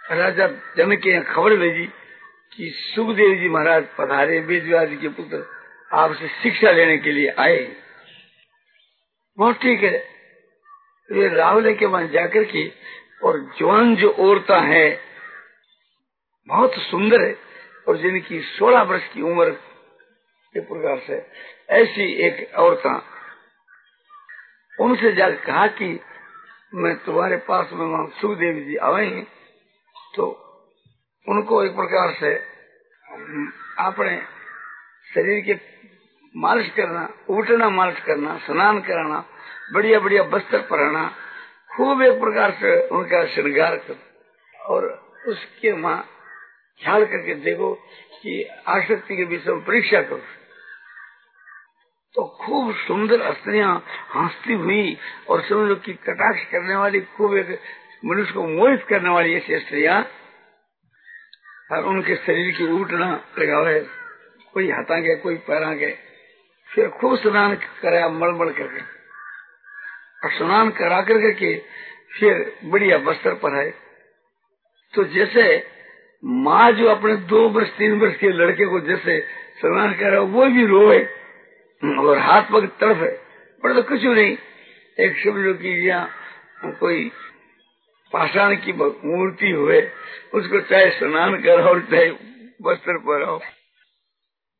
राजा 0.00 0.46
जनक 0.76 1.00
के 1.00 1.10
यहाँ 1.10 1.24
खबर 1.24 1.56
भेजी 1.56 1.84
कि 2.52 2.70
सुखदेव 2.76 3.34
जी 3.40 3.48
महाराज 3.48 3.84
पधारे 3.98 4.38
वेदव्यास 4.40 4.88
के 5.00 5.08
पुत्र 5.10 5.44
आपसे 5.90 6.28
शिक्षा 6.42 6.70
लेने 6.70 6.96
के 6.98 7.12
लिए 7.12 7.34
आए 7.38 7.60
बहुत 9.38 9.60
ठीक 9.62 9.82
है। 9.82 9.96
वे 11.10 11.28
राहुल 11.28 11.72
के 11.74 11.86
वहाँ 11.86 12.06
जाकर 12.08 12.44
के 12.44 12.66
और 13.22 13.38
जवान 13.58 13.94
जो 13.96 14.10
औरता 14.20 14.58
है, 14.62 14.88
बहुत 16.48 16.74
सुंदर 16.80 17.22
है 17.22 17.34
और 17.88 17.96
जिनकी 17.96 18.40
सोलह 18.48 18.82
वर्ष 18.82 19.08
की 19.12 19.22
उम्र 19.22 19.50
के 20.54 20.60
प्रकार 20.62 20.98
से 21.06 21.16
ऐसी 21.74 22.12
एक 22.26 22.54
औरता 22.58 22.92
उनसे 24.80 25.12
जाकर 25.12 25.34
कहा 25.46 25.66
कि 25.78 25.88
मैं 26.74 26.94
तुम्हारे 26.96 27.36
पास 27.48 27.72
में 27.72 27.86
वहाँ 27.86 28.06
सुखदेव 28.20 28.64
जी 28.64 28.76
आए 28.88 29.08
तो 30.14 30.26
उनको 31.26 31.62
एक 31.64 31.74
प्रकार 31.76 32.14
से 32.20 32.34
अपने 33.84 34.16
शरीर 35.14 35.40
के 35.44 35.54
मालिश 36.34 36.68
करना 36.70 37.08
उठना 37.28 37.68
मालिश 37.70 38.00
करना, 38.00 38.36
स्नान 38.38 38.80
कराना 38.80 39.24
बढ़िया 39.74 39.98
बढ़िया 40.00 40.22
वस्त्र 40.22 40.58
पहनाना, 40.60 41.04
खूब 41.76 42.02
एक 42.02 42.20
प्रकार 42.20 42.50
से 42.60 42.88
उनका 42.88 43.24
श्रृंगार 43.26 43.76
कर 43.76 43.98
और 44.66 44.86
उसके 45.28 45.72
माँ 45.76 45.98
ख्याल 46.80 47.04
करके 47.04 47.34
देखो 47.34 47.72
कि 48.22 48.42
आसक्ति 48.68 49.16
के 49.16 49.24
विषय 49.24 49.50
में 49.50 49.64
परीक्षा 49.64 50.02
करो। 50.02 50.39
तो 52.14 52.24
खूब 52.40 52.74
सुंदर 52.74 53.32
स्त्रियाँ 53.32 53.74
हंसती 54.16 54.52
हुई 54.52 54.96
और 55.28 55.42
समझो 55.42 55.74
की 55.74 55.92
कटाक्ष 55.92 56.44
करने 56.44 56.76
वाली, 56.76 57.00
खूब 57.00 57.36
एक 57.36 57.58
मनुष्य 58.04 58.32
को 58.32 58.46
मोहित 58.46 58.84
करने 58.88 59.08
वाली 59.08 59.34
ऐसी 59.34 59.58
स्त्रियाँ, 59.58 60.00
और 61.72 61.84
उनके 61.84 62.16
शरीर 62.16 62.56
की 62.56 62.66
उठना 62.72 63.08
लगा 63.38 63.68
है 63.68 63.80
कोई 64.54 64.70
हथा 64.70 64.98
गए 65.00 65.14
कोई 65.16 65.36
पैरा 65.36 65.72
गए 65.74 65.98
फिर 66.70 66.88
खूब 66.88 67.16
स्नान 67.18 67.54
कराया, 67.82 68.08
मलमल 68.08 68.50
करके। 68.50 68.80
और 70.24 70.32
स्नान 70.32 70.70
करा 70.70 71.00
कर 71.00 71.30
के 71.30 71.56
फिर 72.18 72.60
बढ़िया 72.64 72.96
वस्त्र 72.96 73.34
पहनाए। 73.34 73.72
तो 74.94 75.04
जैसे 75.04 75.44
माँ 76.24 76.70
जो 76.72 76.88
अपने 76.88 77.16
दो 77.16 77.48
वर्ष, 77.48 77.68
तीन 77.68 78.00
वर्ष 78.00 78.16
के 78.16 78.28
लड़के 78.28 78.66
को 78.66 78.80
जैसे 78.80 79.20
स्नान 79.60 79.94
करा 79.94 80.20
वो 80.20 80.46
भी 80.46 80.66
रोए। 80.66 80.98
और 81.82 82.18
हाथ 82.18 82.42
पग 82.52 82.64
है 82.82 83.10
पर 83.62 83.74
तो 83.74 83.82
कुछ 83.82 84.02
नहीं। 84.04 84.36
एक 84.98 85.16
समझो 85.18 85.52
की 85.54 85.70
यहाँ 85.86 86.72
कोई 86.80 87.10
पाषाण 88.12 88.54
की 88.56 88.72
मूर्ति 88.72 89.50
हुए 89.50 89.80
उसको 90.34 90.60
चाहे 90.60 90.90
स्नान 90.90 91.36
कराओ 91.42 91.78
चाहे 91.82 92.10
वस्त्र 92.60 92.96
पहनाओ 92.98 93.38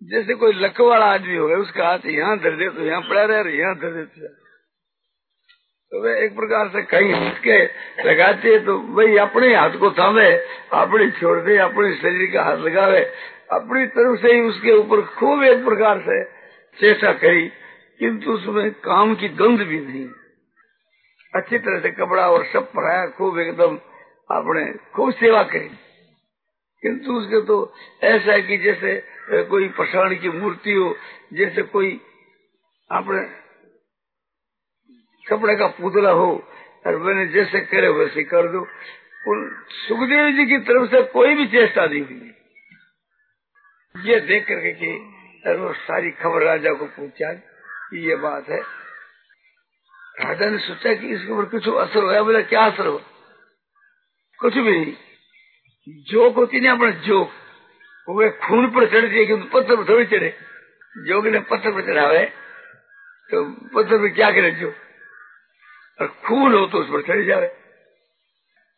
जैसे 0.02 0.34
कोई 0.34 0.52
लक 0.54 0.80
वाला 0.80 1.06
आदमी 1.14 1.36
हो 1.36 1.48
उसका 1.56 1.86
हाथ 1.86 2.06
यहाँ 2.08 2.36
धर 2.38 2.56
दे 2.56 2.68
तो 2.70 2.84
यहाँ 2.86 3.00
पड़ा 3.02 3.24
रहे 3.24 3.58
यहाँ 3.58 3.74
धर 3.76 3.92
दे 3.94 4.04
तो, 4.04 6.00
वे 6.02 6.12
एक 6.24 6.34
प्रकार 6.36 6.68
से 6.68 6.82
कहीं 6.88 7.12
हट 7.14 7.38
के 7.38 7.58
लगाते 8.04 8.58
तो 8.64 8.78
भाई 8.96 9.16
अपने 9.18 9.54
हाथ 9.54 9.78
को 9.78 9.90
थामे 9.90 10.30
अपने 10.78 11.10
छोड़ 11.10 11.38
दे 11.40 11.56
अपने 11.58 11.94
शरीर 11.96 12.30
का 12.32 12.42
हाथ 12.42 12.58
लगावे। 12.66 13.00
अपनी 13.52 13.86
तरफ़ 13.94 14.20
से 14.22 14.32
ही 14.34 14.40
उसके 14.40 14.72
ऊपर 14.72 15.00
खूब 15.16 15.42
एक 15.44 15.64
प्रकार 15.64 16.00
से 16.00 16.18
चेष्टा 16.78 17.12
करी, 17.14 17.46
किंतु 18.00 18.32
उसमें 18.32 18.70
काम 18.80 19.14
की 19.14 19.28
गंध 19.36 19.60
भी 19.60 19.80
नहीं। 19.80 20.08
अच्छी 21.32 21.58
तरह 21.58 21.80
से 21.80 21.90
कपड़ा 21.90 22.28
और 22.30 22.44
सब 22.46 22.72
पढ़ाया 22.72 23.06
खूब 23.08 23.38
एकदम 23.38 23.76
आपने 24.30 24.64
खूब 24.94 25.12
सेवा 25.14 25.42
करी। 25.44 25.68
किंतु 26.82 27.12
उसके 27.12 27.40
तो 27.46 27.56
ऐसा 28.04 28.32
है 28.32 28.42
कि 28.42 28.56
जैसे 28.58 28.94
कोई 29.44 29.68
पसाण 29.68 30.14
की 30.16 30.28
मूर्ति 30.30 30.72
हो, 30.72 30.94
जैसे 31.32 31.62
कोई 31.64 31.90
अपने 32.90 33.22
कपड़े 35.26 35.56
का 35.56 35.66
पुतला 35.66 36.10
हो, 36.10 36.32
और 36.86 36.96
मैंने 36.96 37.26
जैसे 37.26 37.60
करे 37.60 37.88
वैसे 37.90 38.24
कर 38.24 38.48
दो। 38.48 38.66
सुखदेव 39.78 40.30
जी 40.30 40.46
की 40.46 40.58
तरफ़ 40.58 40.90
से 40.90 41.02
कोई 41.02 41.34
भी 41.34 41.46
चेष्टा 41.46 41.84
नहीं 41.86 42.02
हुई। 42.02 42.32
ये 43.94 44.20
देख 44.20 44.46
करके 44.48 44.72
कि 44.72 44.90
वो 45.46 45.72
सारी 45.72 46.10
खबर 46.10 46.42
राजा 46.42 46.72
को 46.72 46.86
पहुँचा 46.86 47.30
ये 47.94 48.16
बात 48.16 48.48
है। 48.48 48.60
राजा 50.20 50.50
ने 50.50 50.58
सोचा 50.58 50.94
कि 50.94 51.06
इसके 51.06 51.32
ऊपर 51.32 51.44
कुछ 51.44 51.68
असर 51.68 52.02
होया। 52.02 52.22
बोला, 52.22 52.40
क्या 52.40 52.64
असर 52.64 52.86
हो 52.86 53.00
कुछ 54.38 54.54
भी 54.54 54.78
नहीं। 54.80 54.94
जोक 56.02 56.34
होती 56.34 56.60
नहीं 56.60 56.70
अपना 56.70 56.90
जोक। 56.90 57.30
वो 58.08 58.30
खून 58.30 58.70
पर 58.70 58.86
चढ़ 58.86 59.06
जाए 59.06 59.24
क्योंकि 59.24 59.48
पत्थर 59.48 59.76
पर 59.76 59.88
थोड़ी 59.88 60.04
चढ़े। 60.06 60.34
जोग 60.96 61.26
ने 61.26 61.40
पत्थर 61.40 61.72
पर 61.72 61.86
चढ़ावे। 61.86 62.24
तो 63.30 63.44
पत्थर 63.74 63.98
पर 63.98 64.08
क्या 64.08 64.30
करे 64.30 64.50
जो 64.50 64.68
और 66.00 66.06
खून 66.26 66.54
हो 66.54 66.66
तो 66.66 66.78
उस 66.78 66.88
पर 66.88 67.02
चढ़ 67.02 67.24
जावे। 67.24 67.46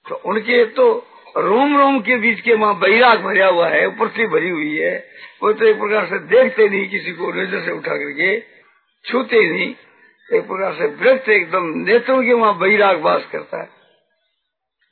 तो 0.07 0.15
उनके 0.15 0.65
तो 0.65 0.87
रोम 1.37 1.79
रोम 1.79 2.01
के 2.01 2.17
बीच 2.17 2.41
के 2.41 2.55
वहाँ 2.55 2.79
बैराग 2.79 3.21
भरा 3.21 3.47
हुआ 3.47 3.69
है 3.69 4.09
से 4.09 4.27
भरी 4.27 4.51
हुई 4.51 4.77
है। 4.77 5.09
वो 5.43 5.53
तो 5.53 5.65
एक 5.65 5.77
प्रकार 5.77 6.07
से 6.07 6.19
देखते 6.19 6.69
नहीं, 6.69 6.91
किसी 6.91 7.13
को 7.13 7.33
नज़र 7.33 7.65
से 7.65 7.71
उठा 7.71 7.97
करके 7.97 8.41
छूते 9.05 9.51
नहीं। 9.51 9.75
एक 10.39 10.47
प्रकार 10.47 10.75
से 10.75 10.87
वृक्ष 10.87 11.29
एकदम 11.29 11.63
नेत्रों 11.65 12.25
के 12.25 12.33
वहाँ 12.33 12.59
बैराग 12.59 13.01
वास 13.01 13.29
करता 13.33 13.63
है। 13.63 13.69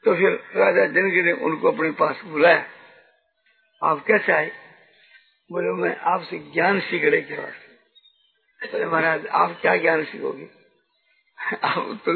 तो 0.05 0.15
फिर 0.15 0.31
राजा 0.57 0.87
जनक 0.87 1.25
ने 1.25 1.33
उनको 1.33 1.73
अपने 1.73 1.91
पास 1.91 2.21
बुलाया। 2.25 2.65
आप 3.83 4.07
क्या 4.07 4.19
चाहे? 4.19 4.47
बोले, 5.53 5.71
मैं 5.71 5.97
आपसे 5.97 6.39
ज्ञान 6.39 6.81
सीखने 6.81 7.21
के 7.21 7.35
वास्ते 7.35 8.85
महाराज, 8.85 9.27
आप 9.27 9.59
क्या 9.63 9.77
ज्ञान 9.77 10.05
सीखोगे? 10.05 10.60
आप 11.41 12.01
तो 12.09 12.13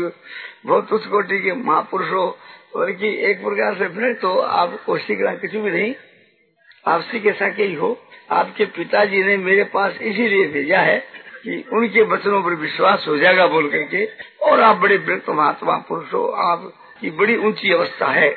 बहुत 0.66 0.92
उस 0.92 1.06
कोटि 1.06 1.38
के 1.38 1.52
महापुरुष 1.52 2.10
हो 2.10 2.38
और 2.76 2.92
कि 2.92 3.08
एक 3.30 3.42
प्रकार 3.44 3.74
से 3.74 3.88
फिर 3.88 4.12
तो 4.12 4.38
आपको 4.38 4.98
सीखना 4.98 5.34
कुछ 5.34 5.50
भी 5.50 5.70
नहीं। 5.70 5.94
आपसी 6.86 7.20
के 7.20 7.32
साथ 7.32 7.58
ही 7.58 7.74
हो। 7.74 7.98
आपके 8.30 8.64
पिताजी 8.64 9.22
ने 9.22 9.36
मेरे 9.36 9.64
पास 9.64 9.98
इसीलिए 10.02 10.46
भेजा 10.46 10.80
है 10.80 10.98
कि 11.44 11.64
उनके 11.72 12.02
वचनों 12.02 12.42
पर 12.42 12.54
विश्वास 12.54 13.04
हो 13.08 13.16
जाएगा 13.18 13.46
बोल 13.46 13.70
करके, 13.70 14.04
और 14.42 14.60
आप 14.60 14.76
बड़े 14.76 14.96
वृत्त 14.96 15.28
महात्मा 15.30 15.76
पुरुष 15.78 16.12
हो 16.12 16.26
आपकी 16.26 17.10
बड़ी 17.10 17.36
ऊँची 17.36 17.72
अवस्था 17.72 18.06
है। 18.06 18.30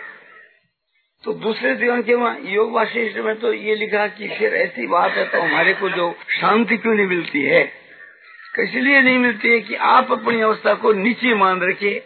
तो 1.23 1.33
दूसरे 1.33 1.75
जीवन 1.75 2.01
के 2.01 2.13
वहाँ 2.13 2.37
योग 2.41 2.71
वाशिष्ठ 2.71 3.17
में 3.17 3.35
तो 3.39 3.53
ये 3.53 3.75
लिखा 3.75 4.07
कि 4.07 4.27
फिर 4.27 4.55
ऐसी 4.55 4.87
बात 4.87 5.11
है 5.11 5.25
तो 5.25 5.41
हमारे 5.41 5.73
को 5.73 5.89
जो 5.89 6.15
शांति 6.41 6.77
क्यों 6.77 6.93
नहीं 6.93 7.07
मिलती 7.07 7.41
है? 7.41 7.86
इसलिए 8.61 9.01
नहीं 9.01 9.17
मिलती 9.17 9.49
है 9.49 9.59
कि 9.59 9.75
आप 9.75 10.11
अपनी 10.11 10.41
अवस्था 10.41 10.73
को 10.73 10.93
नीचे 10.93 11.33
मान 11.35 11.61
रखे। 11.61 12.03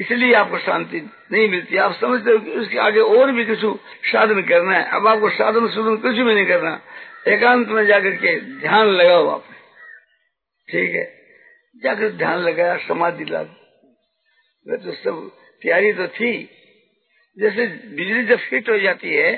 इसलिए 0.00 0.32
आपको 0.34 0.58
शांति 0.58 1.00
नहीं 1.32 1.48
मिलती। 1.48 1.76
आप 1.76 1.94
समझते 2.00 2.30
हो 2.30 2.38
कि 2.38 2.50
उसके 2.50 2.78
आगे 2.78 3.00
और 3.00 3.32
भी 3.32 3.44
कुछ 3.44 3.58
साधन 4.06 4.42
करना 4.42 4.76
है। 4.76 4.90
अब 4.90 5.06
आपको 5.06 5.30
साधन 5.30 5.68
सुधन 5.68 5.96
कुछ 5.96 6.14
भी 6.14 6.34
नहीं 6.34 6.46
करना। 6.46 6.80
एकांत 7.28 7.68
में 7.68 7.86
जाकर 7.86 8.10
के 8.10 8.40
ध्यान 8.40 8.86
लगाओ 8.86 9.28
आप। 9.28 9.44
ठीक 10.68 10.94
है? 10.94 11.04
जाकर 11.76 12.10
ध्यान 12.10 12.38
लगाया, 12.38 12.76
समाधि 12.76 13.24
ला 13.24 13.42
तो 13.42 14.92
सब 14.92 15.30
तैयारी 15.62 15.92
तो 15.92 16.06
थी। 16.08 16.32
जैसे 17.36 17.66
बिजली 17.96 18.22
जब 18.24 18.38
फिट 18.38 18.68
हो 18.70 18.78
जाती 18.78 19.14
है 19.14 19.36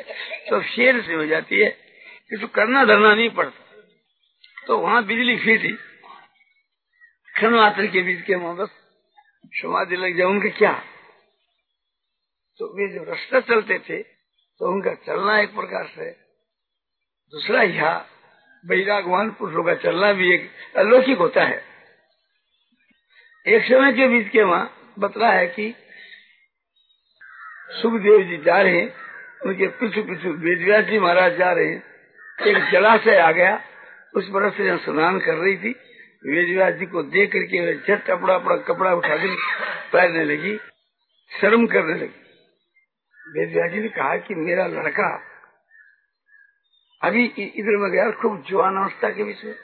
तो 0.50 0.62
शेर 0.62 1.00
से 1.02 1.14
हो 1.14 1.24
जाती 1.26 1.60
है। 1.60 1.70
किसी 2.30 2.46
करना 2.54 2.84
धरना 2.84 3.14
नहीं 3.14 3.30
पड़ता। 3.30 3.64
तो 4.66 4.78
वहाँ 4.78 5.04
बिजली 5.04 5.36
फिट 5.36 5.62
थी। 5.64 5.78
क्षण 7.38 7.54
मात्र 7.54 7.86
के 7.86 8.02
बीच 8.02 8.22
के 8.26 8.34
वहाँ 8.34 8.54
बस 8.56 8.70
समाधि 9.54 9.96
लग 9.96 10.16
जाए 10.16 10.26
उनका 10.26 10.48
क्या 10.58 10.72
तो 12.60 12.66
वे 12.74 12.88
जो 12.88 13.02
रास्ता 13.04 13.40
चलते 13.40 13.78
थे 13.78 14.02
तो 14.60 14.72
उनका 14.72 14.94
चलना 15.06 15.38
एक 15.40 15.54
प्रकार 15.54 15.86
से 15.86 16.10
दूसरा 17.32 17.62
यहाँ 17.62 17.94
वैरागवान 18.64 19.30
पुरुषों 19.30 19.64
का 19.64 19.74
चलना 19.82 20.12
भी 20.12 20.34
एक 20.34 20.50
अलौकिक 20.76 21.18
होता 21.18 21.44
है 21.44 21.62
एक 23.46 23.64
समय 23.64 23.92
के 23.92 24.08
बीच 24.08 24.28
के 24.28 24.42
वहाँ 24.42 24.94
बतला 24.98 25.32
है 25.32 25.46
कि 25.48 25.74
सुखदेव 27.72 28.22
जी 28.22 28.44
जा 28.44 28.60
रहे 28.62 28.80
हैं 28.80 28.92
उनके 29.46 29.66
पीछू 29.78 30.02
पीछू 30.02 30.32
वेदव्यास 30.42 30.84
जी 30.84 30.98
महाराज 30.98 31.38
जा 31.38 31.52
रहे 31.52 31.68
हैं 31.68 32.46
एक 32.46 32.70
जलाशय 32.72 33.18
आ 33.20 33.30
गया 33.32 33.60
उस 34.14 34.28
पर 34.28 34.50
से 34.50 34.76
स्नान 34.84 35.18
कर 35.20 35.34
रही 35.36 35.56
थी 35.56 35.74
वेदव्यास 36.24 36.74
जी 36.74 36.86
को 36.86 37.02
देख 37.02 37.32
करके 37.32 37.74
झट 37.74 38.10
अपना 38.10 38.34
अपना 38.34 38.56
कपड़ा 38.56 38.94
उठा 38.94 39.16
कर 39.16 39.36
पहनने 39.92 40.24
लगी, 40.24 40.56
शर्म 41.40 41.66
करने 41.66 41.94
लगी। 41.94 42.24
वेदव्यास 43.32 43.70
जी 43.70 43.80
ने 43.80 43.88
कहा 43.88 44.16
कि 44.16 44.34
मेरा 44.34 44.66
लड़का 44.66 45.08
अभी 47.02 47.24
इधर 47.24 47.76
में 47.76 47.90
गया, 47.90 48.10
खूब 48.10 48.44
जवान 48.48 48.76
अवस्था 48.76 49.10
के 49.10 49.22
विषय 49.22 49.54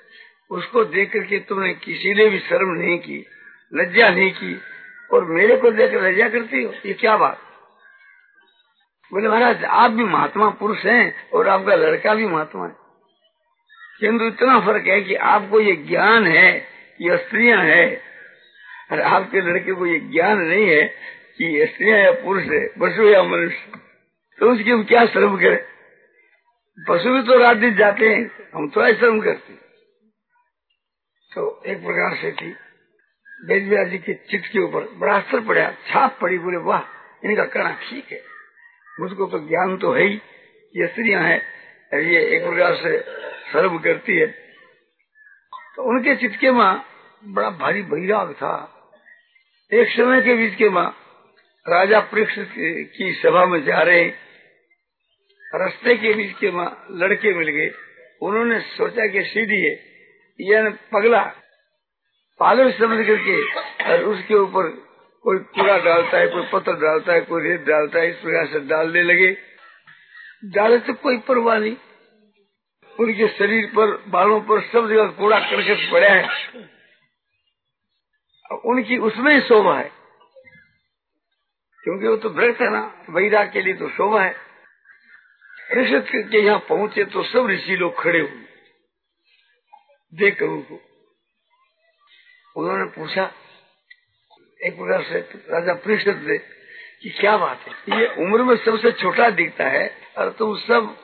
उसको 0.51 0.85
देख 0.85 1.13
करके 1.13 1.39
तुमने 1.39 1.75
किसी 1.75 2.15
ने 2.15 2.29
भी 2.29 2.39
शर्म 2.39 2.71
नहीं 2.71 2.99
की, 2.99 3.27
लज्जा 3.75 4.11
नहीं 4.11 4.31
की, 4.33 4.61
और 5.13 5.25
मेरे 5.25 5.57
को 5.57 5.71
देख 5.71 5.95
लज्जा 5.95 6.29
करती 6.29 6.63
हो? 6.63 6.73
ये 6.87 6.93
क्या 6.93 7.17
बात? 7.17 7.41
बोले, 9.13 9.29
महाराज, 9.29 9.65
आप 9.65 9.91
भी 9.91 10.05
महात्मा 10.05 10.51
पुरुष 10.51 10.85
हैं 10.85 11.31
और 11.31 11.49
आपका 11.49 11.75
लड़का 11.75 12.15
भी 12.15 12.27
महात्मा 12.27 12.67
है। 12.67 12.84
किंतु 14.01 14.27
इतना 14.27 14.59
फ़र्क 14.61 14.87
है 14.87 15.01
कि 15.01 15.15
आपको 15.27 15.61
ये 15.61 15.75
ज्ञान 15.89 16.27
है 16.27 16.53
कि 17.01 17.17
स्त्रियाँ 17.19 17.63
है, 17.65 17.85
और 18.93 19.01
आपके 19.03 19.41
लड़के 19.43 19.73
को 19.73 19.87
ये 19.87 19.99
ज्ञान 20.13 20.39
नहीं 20.41 20.67
है 20.69 20.83
कि 21.39 21.67
स्त्रियाँ 21.67 21.99
या 21.99 22.11
पुरुष 22.23 22.45
है, 22.45 22.67
पशु 22.81 23.09
या 23.09 23.23
मनुष्य। 23.25 23.81
तो 24.39 24.51
उसकी 24.53 24.71
हम 24.71 24.85
क्या 24.85 25.05
श्रम 25.07 25.37
करें? 25.39 25.63
पशु 26.79 27.13
भी 27.13 27.23
तो 27.23 27.39
रात 27.39 27.57
दिन 27.57 27.75
जाते 27.77 28.09
हैं, 28.09 28.31
हम 28.55 28.71
थोड़ा 28.77 28.93
श्रम 28.93 29.21
करते 29.21 29.63
तो 31.33 31.63
एक 31.67 31.79
प्रकार 31.79 32.17
से 32.17 32.31
थी 32.33 32.55
वेद 33.47 33.89
जी 33.91 33.99
के 33.99 34.15
चित्त 34.31 34.47
के 34.53 34.59
ऊपर 34.59 34.85
बड़ा 34.99 35.15
असर 35.15 35.41
पड़ा, 35.41 35.71
छाप 35.87 36.19
पड़ी, 36.21 36.39
बोले, 36.39 36.57
वाह, 36.59 36.83
इनका 37.25 37.45
कहना 37.45 37.71
ठीक 37.83 38.13
है। 38.13 38.21
मुझको 39.01 39.27
तो 39.27 39.39
ज्ञान 39.49 39.77
तो 39.77 39.93
है 39.93 40.03
ही, 40.03 40.21
ये 40.75 40.87
स्त्रियाँ 40.87 41.23
हैं 41.23 41.41
ये 42.03 42.21
एक 42.27 42.45
प्रकार 42.45 42.75
से 42.77 42.97
सर्व 43.53 43.79
करती 43.79 44.17
है। 44.17 44.27
तो 45.77 45.83
उनके 45.83 46.17
चिटके 46.17 46.51
माँ 46.51 46.85
बड़ा 47.25 47.51
भारी 47.51 47.83
बैराग 47.83 48.33
था। 48.33 48.55
एक 49.73 49.89
समय 49.89 50.23
के 50.23 50.35
बीच 50.35 50.55
के 50.55 50.69
माँ 50.69 50.97
राजा 51.69 52.01
परीक्षित 52.01 52.51
की 52.97 53.13
सभा 53.13 53.47
में 53.47 53.65
जा 53.65 53.83
रहे। 53.83 54.05
रास्ते 55.55 55.97
के 55.97 56.15
बीच 56.15 56.37
के 56.39 56.51
माँ 56.51 56.87
लड़के 56.91 57.35
मिल 57.35 57.49
गए। 57.49 57.71
उन्होंने 58.23 58.61
सोचा 58.61 59.07
कि 59.07 59.23
सीधी 59.23 59.61
है। 59.63 59.95
यह 60.41 60.71
पगला 60.93 61.23
पागल 62.41 62.73
समझ 62.73 63.07
करके 63.07 63.43
और 63.85 64.05
उसके 64.05 64.35
ऊपर 64.35 64.69
कोई 65.23 65.39
कूड़ा 65.39 65.79
डालता 65.79 66.19
है, 66.19 66.27
कोई 66.27 66.43
पत्थर 66.53 66.73
डालता 66.73 67.13
है, 67.13 67.21
कोई 67.21 67.43
रेत 67.43 67.61
डालता 67.61 67.99
है, 67.99 68.11
इस 68.11 68.17
प्रकार 68.17 68.47
से 68.47 68.61
डालने 68.61 69.03
लगे। 69.03 69.37
डाले 70.45 70.79
तो 70.79 70.93
कोई 70.93 71.19
परवाह 71.19 71.59
नहीं। 71.59 71.77
उनके 73.01 73.29
शरीर 73.29 73.67
पर, 73.67 74.05
बालों 74.09 74.41
पर 74.41 74.61
सब 74.61 74.89
जगह 74.89 75.07
कूड़ा 75.07 75.39
करकट 75.41 75.93
पड़ा 75.93 76.09
है। 76.09 76.29
उनकी 78.65 78.99
उसमें 78.99 79.35
ही 79.35 79.41
शोभा 79.41 79.79
है। 79.79 79.93
क्योंकि 81.85 82.09
वो 82.09 82.16
तो 82.16 82.29
व्रत 82.29 82.61
है 82.61 82.71
ना, 82.71 83.05
वैराग 83.11 83.53
के 83.53 83.61
लिए 83.61 83.75
तो 83.75 83.88
शोभा 83.88 84.23
है। 84.23 84.35
ऋषि 85.77 86.23
के 86.23 86.38
यहाँ 86.38 86.59
पहुँचे 86.59 87.05
तो 87.05 87.23
सब 87.25 87.47
ऋषि 87.47 87.77
लोग 87.77 87.99
खड़े 87.99 88.21
हुए। 88.21 88.45
देख 90.14 90.38
कर 90.38 90.47
उनको। 90.47 90.81
उन्होंने 92.57 92.85
पूछा, 92.85 93.33
एक 94.62 94.77
प्रकार 94.77 95.03
से 95.03 95.18
राजा 95.37 95.75
पृष्ठ 95.75 96.09
से 96.09 96.38
कि 97.03 97.11
क्या 97.11 97.37
बात 97.37 97.61
है? 97.61 98.01
ये 98.01 98.07
उम्र 98.07 98.42
में 98.42 98.57
सबसे 98.57 98.92
छोटा 98.92 99.31
दिखता 99.31 99.64
है 99.64 99.99
और 100.18 100.31
तुम 100.31 100.59
सब 100.59 100.97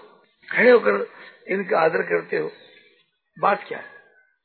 खड़े 0.52 0.70
होकर 0.70 1.20
इनका 1.48 1.80
आदर 1.80 2.02
करते 2.02 2.36
हो। 2.36 2.52
बात 3.38 3.64
क्या 3.68 3.78
है? 3.78 3.84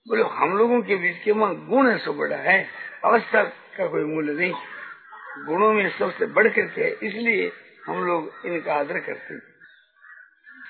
बोले, 0.08 0.24
हम 0.24 0.58
लोगों 0.58 0.82
के 0.82 0.96
बीच 0.96 1.18
के 1.24 1.32
वहाँ 1.32 1.66
गुण 1.66 1.90
है 1.90 1.98
सो 1.98 2.14
बड़ा 2.14 2.36
है। 2.36 2.68
अवस्था 3.06 3.44
का 3.44 3.88
कोई 3.88 4.04
मूल्य 4.04 4.34
नहीं। 4.34 4.54
गुणों 5.46 5.74
में 5.74 5.90
सबसे 6.00 6.26
बढ़ 6.26 6.48
करके 6.48 6.82
है 6.82 6.90
इसलिए 6.90 7.52
हम 7.88 8.06
लोग 8.06 8.34
इनका 8.46 8.74
आदर 8.74 9.00
करते 9.00 9.34
हैं। 9.34 9.42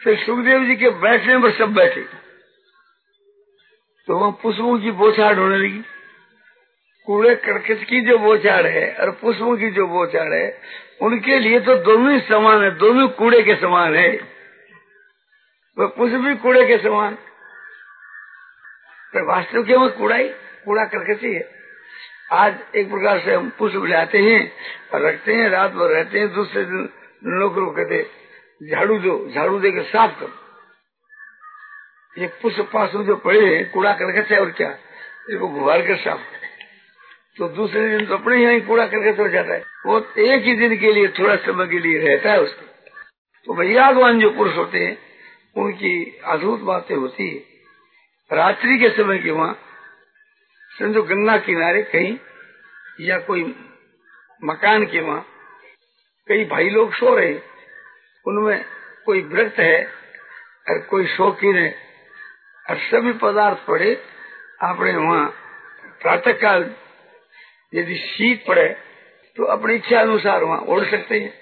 फिर 0.03 0.17
सुखदेव 0.17 0.65
जी 0.65 0.75
के 0.75 0.89
बैठने 0.89 1.37
पर 1.37 1.51
सब 1.51 1.73
बैठे। 1.73 2.01
तो 4.07 4.17
वहाँ 4.17 4.39
पुष्पों 4.43 4.79
की 4.79 4.91
बोछाड़ 4.91 5.35
होने 5.35 5.57
लगी। 5.57 5.83
कूड़े 7.05 7.35
कड़कच 7.35 7.83
की 7.83 8.01
जो 8.01 8.17
बोचार 8.17 8.67
है 8.67 8.95
और 8.95 9.11
पुष्पों 9.11 9.57
की 9.57 9.71
जो 9.71 9.87
बोचार 9.87 10.33
है, 10.33 10.61
उनके 11.01 11.39
लिए 11.39 11.59
तो 11.59 11.75
दोनों 11.75 12.13
ही 12.13 12.19
समान 12.19 12.63
है, 12.63 12.71
दोनों 12.71 13.07
कूड़े 13.07 13.43
के 13.43 13.55
समान 13.55 13.95
है। 13.95 14.34
वह 15.79 15.87
पुष्प 15.87 16.15
भी 16.15 16.35
कूड़े 16.35 16.67
के 16.67 16.77
समान। 16.77 17.15
पर 19.13 19.23
वास्तव 19.23 19.63
के 19.63 19.75
वो 19.75 19.89
कूड़ा 19.89 20.15
ही, 20.15 20.29
कूड़ा 20.65 20.83
करकची 20.83 21.33
है। 21.33 21.49
आज 22.31 22.55
एक 22.75 22.89
प्रकार 22.89 23.19
से 23.19 23.35
हम 23.35 23.49
पुष्प 23.49 23.83
लाते 23.85 24.17
हैं 24.17 24.51
और 24.93 25.01
रखते 25.01 25.33
हैं, 25.33 25.49
रात 25.49 25.71
भर 25.71 25.87
रहते 25.87 26.19
हैं, 26.19 26.33
दूसरे 26.33 26.65
दिन 26.65 26.89
लोग 27.25 27.75
कहते 27.75 28.09
झाड़ू 28.71 28.99
दो, 28.99 29.31
झाड़ू 29.35 29.59
दे 29.59 29.71
देकर 29.71 29.83
साफ़ 29.83 30.19
करो। 30.19 30.33
ये 32.21 32.27
पुष्प 32.27 32.69
पास 32.73 32.93
में 32.95 33.05
जो 33.05 33.15
पड़े 33.15 33.55
हैं, 33.55 33.71
कूड़ा 33.71 33.93
करकच 33.93 34.31
है 34.31 34.39
और 34.39 34.51
क्या? 34.51 34.69
इसको 35.29 35.47
गुबार 35.47 35.81
कर 35.81 35.95
साफ़ 35.95 36.21
तो 37.37 37.47
दूसरे 37.47 37.89
दिन 37.89 38.05
तो 38.05 38.17
अपने 38.17 38.37
यहाँ 38.37 38.59
कूड़ा 38.61 38.87
करके 38.87 39.13
तो 39.13 39.27
जाता 39.27 39.53
है। 39.53 39.63
वो 39.85 39.99
एक 40.19 40.43
ही 40.43 40.55
दिन 40.55 40.77
के 40.77 40.93
लिए, 40.93 41.07
थोड़ा 41.07 41.35
समय 41.35 41.67
के 41.67 41.79
लिए 41.79 42.07
रहता 42.07 42.31
है 42.31 42.41
उसको। 42.41 42.65
तो 43.45 43.53
वैयागवान 43.53 44.19
जो 44.19 44.29
पुरुष 44.29 44.55
होते 44.55 44.79
हैं 44.79 45.05
उनकी 45.55 46.19
अद्भुत 46.25 46.61
बातें 46.61 46.95
होती 46.95 47.29
है। 47.29 48.37
रात्रि 48.37 48.77
के 48.77 48.89
समय 48.89 49.17
के 49.17 49.31
वहाँ 49.31 49.53
समझो 50.71 51.01
गंगा 51.03 51.37
किनारे 51.37 51.81
कहीं 51.83 52.17
या 53.01 53.17
कोई 53.19 53.43
मकान 54.41 54.85
के 54.85 54.99
वहाँ 54.99 55.25
कई 56.27 56.45
भाई 56.45 56.69
लोग 56.69 56.93
सो 56.93 57.15
रहे 57.15 57.33
उनमें 58.25 58.63
कोई 59.05 59.21
व्रत 59.23 59.55
है 59.59 59.85
और 60.69 60.79
कोई 60.89 61.07
शौकीन 61.07 61.57
है 61.57 61.69
और 62.65 62.77
सभी 62.81 63.13
पदार्थ 63.13 63.65
पड़े। 63.67 63.93
अपने 64.63 64.95
वहाँ 64.97 65.25
प्रातः 66.01 66.33
काल 66.33 66.69
यदि 67.73 67.95
शीत 67.97 68.43
पड़े 68.47 68.67
तो 69.37 69.43
अपनी 69.51 69.75
इच्छा 69.75 69.99
अनुसार 70.01 70.43
वहाँ 70.43 70.59
ओढ़ 70.67 70.85
सकते 70.85 71.19
हैं। 71.19 71.33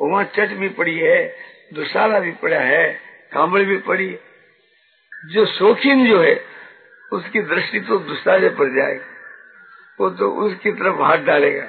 वहाँ 0.00 0.24
चट 0.36 0.52
भी 0.52 0.68
पड़ी 0.70 0.98
है, 0.98 1.26
दुशाला 1.74 2.20
भी 2.20 2.30
पड़ा 2.32 2.60
है। 2.60 3.05
कांबड़ 3.32 3.62
भी 3.62 3.76
पड़ी 3.78 4.10
है। 4.12 4.20
जो 5.26 5.46
शौकीन 5.46 6.08
जो 6.08 6.22
है, 6.22 6.44
उसकी 7.12 7.42
दृष्टि 7.42 7.80
तो 7.80 7.98
दुशाले 7.98 8.48
पर 8.48 8.76
जाएगी। 8.76 9.16
वो 10.00 10.10
तो 10.10 10.30
उसकी 10.30 10.72
तरफ़ 10.72 10.96
हाथ 10.96 11.18
डालेगा। 11.18 11.68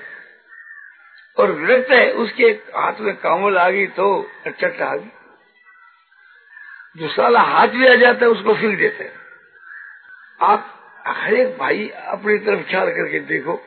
और 1.38 1.52
विरक्त 1.52 1.92
है, 1.92 2.12
उसके 2.12 2.46
हाथ 2.46 2.94
में 3.00 3.16
कामल 3.16 3.58
आ 3.58 3.70
गई 3.70 3.88
तो 3.88 4.32
चट 4.48 4.82
आ 4.82 4.96
गई। 4.96 5.12
दुशाला 6.98 7.42
हाथ 7.42 7.68
भी 7.68 7.88
आ 7.88 7.96
जाता 7.96 8.20
है, 8.26 8.32
उसको 8.32 8.56
फिर 8.56 8.76
देते 8.76 9.04
हैं। 9.04 9.14
आप 10.42 10.74
हर 11.08 11.34
एक 11.34 11.58
भाई 11.58 11.90
अपनी 11.90 12.38
तरफ़ 12.38 12.70
ख्याल 12.70 12.90
करके 12.90 13.20
देखो। 13.20 13.64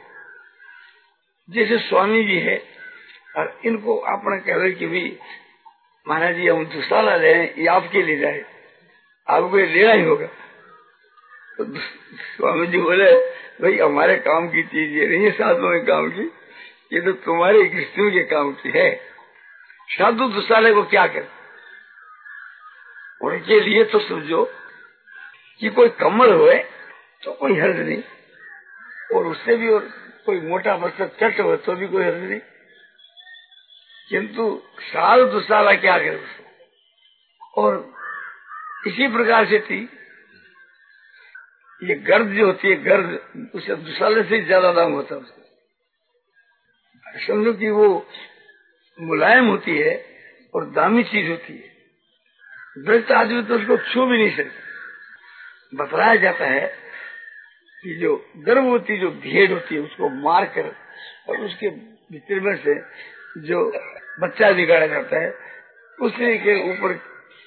जैसे 1.51 1.79
स्वामी 1.79 2.25
जी 2.25 2.39
है, 2.39 2.63
और 3.37 3.61
इनको 3.65 3.99
आपने 3.99 4.39
कह 4.39 4.57
रहे 4.57 4.73
कि 4.73 4.87
भी 4.87 5.19
महाराज 6.09 6.37
जी 6.37 6.49
हम 6.49 6.65
दुशाला 6.67 7.17
ले, 7.17 7.35
ये 7.45 7.67
आपके 7.67 8.03
लिए 8.03 8.19
जाए। 8.19 8.45
आपको 9.29 9.57
लेना 9.57 9.93
ही 9.93 10.03
होगा। 10.03 10.27
तो 11.59 11.65
स्वामी 12.37 12.67
जी 12.67 12.79
बोले, 12.79 13.13
भाई, 13.63 13.79
हमारे 13.79 14.17
काम 14.17 14.49
की 14.49 14.63
चीज़ 14.63 14.91
ये 14.91 15.07
नहीं 15.07 15.25
है 15.25 15.31
साधुओं 15.31 15.81
के 15.81 15.87
काम 15.87 16.11
की। 16.11 16.33
ये 16.93 17.01
तो 17.01 17.13
तुम्हारे 17.13 17.65
कृष्णों 17.65 18.11
के 18.11 18.23
काम 18.23 18.53
की 18.53 18.71
है। 18.71 19.01
साधु 19.91 20.29
दुशाले 20.29 20.73
को 20.73 20.83
क्या 20.83 21.07
कर? 21.07 21.25
उनके 23.23 23.61
लिए 23.61 23.85
तो 23.85 23.99
समझो 23.99 24.51
कि 25.61 25.69
कोई 25.69 25.89
कमल 25.89 26.33
हुए 26.33 26.55
तो 27.25 27.33
कोई 27.33 27.59
हर्ज 27.61 27.77
नहीं 27.77 28.03
और 29.15 29.27
उससे 29.27 29.57
भी 29.57 29.69
और 29.69 29.81
कोई 30.27 30.41
मोटा 30.41 30.77
मतलब 30.77 31.09
चट 31.23 31.41
हो 31.41 31.57
तो 31.57 31.73
भी 31.73 31.87
कोई 31.87 32.05
हर्ज 32.05 32.23
नहीं 32.23 32.41
किंतु 34.11 34.63
साल 34.81 35.25
दुसाला 35.25 35.73
क्या 35.75 35.99
करे 35.99 36.17
उसको। 36.17 37.63
और 37.63 37.95
इसी 38.87 39.09
प्रकार 39.09 39.47
से 39.47 39.59
थी। 39.59 39.89
ये 41.83 41.95
गर्द 41.95 42.29
जो 42.29 42.47
होती 42.47 42.69
है, 42.69 42.77
गर्द, 42.77 43.21
उसे 43.55 43.75
दुशाले 43.75 44.23
से 44.23 44.41
ज़्यादा 44.41 44.73
दाम 44.73 44.93
होता 44.93 45.15
है 45.15 45.21
उसका। 45.21 45.43
समझो 47.27 47.53
कि 47.53 47.71
वो 47.71 48.07
मुलायम 48.99 49.47
होती 49.47 49.79
है 49.79 49.95
और 50.55 50.65
दामी 50.71 51.05
चीज़ 51.05 51.31
होती 51.31 51.53
है। 51.53 51.69
वृक्ष 52.87 53.13
आदमी 53.13 53.43
तो 53.43 53.55
उसको 53.55 53.77
छू 53.77 54.07
भी 54.07 54.19
नहीं 54.19 54.37
सकते। 54.37 55.77
बतलाया 55.77 56.15
जाता 56.15 56.45
है 56.45 56.67
कि 57.85 57.95
जो 57.95 58.33
गर्भवती 58.37 58.99
जो 58.99 59.11
भेड़ 59.11 59.53
होती 59.53 59.75
है, 59.75 59.81
उसको 59.81 60.09
मार 60.09 60.45
कर 60.45 60.77
और 61.29 61.41
उसके 61.41 61.69
भीतर 62.13 62.41
में 62.41 62.57
से 62.57 62.75
जो 63.39 63.73
बच्चा 64.21 64.51
निकाला 64.51 64.87
जाता 64.87 65.21
है 65.21 65.35
उसी 66.01 66.39
के 66.39 66.71
ऊपर 66.71 66.93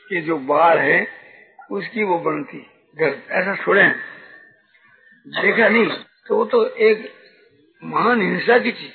के 0.09 0.21
जो 0.21 0.37
बाढ़ 0.37 0.77
है, 0.77 1.07
उसकी 1.71 2.03
वो 2.03 2.19
बनती 2.19 2.57
घर। 2.95 3.19
ऐसा 3.31 3.55
छोड़े 3.55 3.83
देखा 5.27 5.67
नहीं 5.69 5.87
तो 6.27 6.35
वो 6.35 6.45
तो 6.45 6.67
एक 6.67 7.13
महान 7.83 8.21
हिंसा 8.21 8.57
की 8.59 8.71
चीज़। 8.71 8.91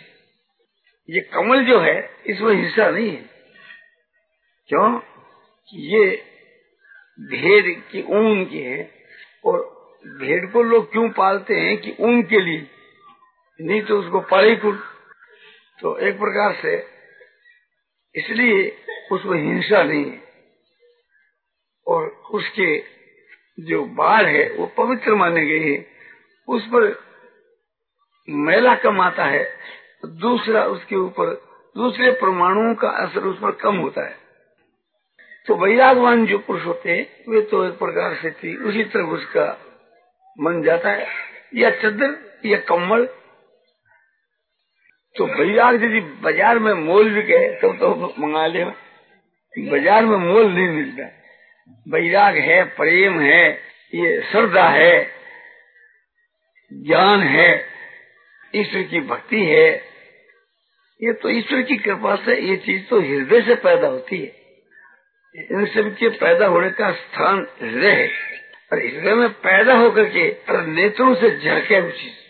ये 1.10 1.20
कमल 1.20 1.64
जो 1.64 1.80
है, 1.80 2.10
इसमें 2.26 2.54
हिंसा 2.54 2.90
नहीं 2.90 3.10
है। 3.10 3.24
क्यों? 4.68 5.00
ये 5.74 6.24
भेड़ 7.20 7.80
की 7.92 8.02
ऊन 8.02 8.44
की 8.44 8.58
है, 8.58 8.90
और 9.44 9.58
भेड़ 10.06 10.46
को 10.46 10.62
लोग 10.62 10.92
क्यों 10.92 11.08
पालते 11.08 11.54
हैं 11.54 11.76
कि 11.76 11.96
ऊन 12.00 12.22
के 12.22 12.40
लिए? 12.40 12.66
नहीं 13.60 13.82
तो 13.82 13.98
उसको 13.98 14.20
पाले 14.20 14.56
कुल 14.56 14.78
तो 15.80 15.98
एक 15.98 16.18
प्रकार 16.18 16.54
से 16.62 16.86
इसलिए 18.14 18.76
उसमें 19.12 19.38
हिंसा 19.38 19.82
नहीं 19.82 20.10
है। 20.10 20.22
और 21.86 22.06
उसके 22.30 22.84
जो 23.60 23.84
बाढ़ 23.84 24.26
है, 24.26 24.52
वो 24.52 24.66
पवित्र 24.66 25.14
माने 25.14 25.46
गए 25.46 25.72
है। 25.72 25.86
उस 26.48 26.66
पर 26.66 27.00
मैला 28.28 28.74
कम 28.74 29.00
आता 29.00 29.24
है, 29.24 29.58
दूसरा 30.04 30.64
उसके 30.64 30.96
ऊपर, 30.96 31.26
दूसरे 31.76 32.10
परमाणुओं 32.10 32.74
का 32.74 32.88
असर 32.88 33.20
उस 33.20 33.40
पर 33.40 33.50
कम 33.50 33.76
होता 33.76 34.08
है। 34.08 34.16
तो 35.46 35.56
वैरागवान 35.56 36.26
जो 36.26 36.38
पुरुष 36.38 36.64
होते 36.64 36.90
हैं, 36.90 37.24
वे 37.28 37.40
तो 37.40 37.64
एक 37.64 37.72
प्रकार 37.72 38.14
से 38.14 38.30
थी, 38.30 38.56
उसी 38.56 38.84
तरह 38.84 39.02
उसका 39.02 39.66
मन 40.40 40.62
जाता 40.62 40.90
है। 40.90 41.06
या 41.54 41.70
चद्दर, 41.70 42.40
या 42.48 42.58
कम्बल 42.58 43.17
तो 45.18 45.26
वैराग 45.28 45.82
यदि 45.84 46.00
बाज़ार 46.22 46.58
में 46.58 46.72
मोल 46.74 47.10
भी 47.10 47.22
गए 47.22 47.48
तो, 47.54 47.72
तो 47.72 48.14
मंगा 48.18 48.46
ले। 48.46 48.64
बाज़ार 49.54 50.04
में 50.04 50.16
मोल 50.18 50.46
नहीं 50.46 50.68
मिलता। 50.68 51.04
वैराग 51.86 52.36
है 52.38 52.62
प्रेम 52.76 53.20
है 53.20 53.48
ये 53.92 54.20
श्रद्धा 54.22 54.68
है 54.68 54.96
ज्ञान 56.70 57.22
है 57.22 57.50
ईश्वर 58.54 58.82
की 58.82 59.00
भक्ति 59.00 59.44
है। 59.46 59.68
ये 61.00 61.12
तो 61.12 61.30
ईश्वर 61.30 61.62
की 61.62 61.76
कृपा 61.76 62.14
से 62.16 62.36
ये 62.40 62.56
चीज़ 62.56 62.82
तो 62.84 63.00
हृदय 63.00 63.40
से 63.40 63.54
पैदा 63.54 63.88
होती 63.88 64.18
है। 64.18 64.36
इन 65.34 65.66
सब 65.66 65.94
के 65.94 66.08
पैदा 66.18 66.46
होने 66.46 66.70
का 66.70 66.90
स्थान 66.92 67.46
हृदय 67.62 67.90
है। 67.90 68.08
और 68.72 68.78
हृदय 68.78 69.14
में 69.14 69.28
पैदा 69.42 69.74
होकर 69.74 70.08
के 70.08 70.24
नेत्रों 70.66 71.14
से 71.14 71.30
झलके 71.30 71.80
वो 71.80 71.90
चीज़। 71.90 72.27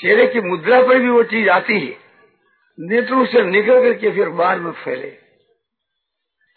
चेहरे 0.00 0.26
की 0.26 0.40
मुद्रा 0.40 0.80
पर 0.82 0.98
भी 0.98 1.08
वो 1.08 1.22
चीज़ 1.24 1.48
आती 1.48 1.78
है। 1.78 1.96
नेत्रों 2.78 3.24
से 3.26 3.42
निकल 3.42 3.82
करके 3.82 4.10
फिर 4.10 4.28
बाहर 4.30 4.60
में 4.60 4.72
फैले। 4.74 5.10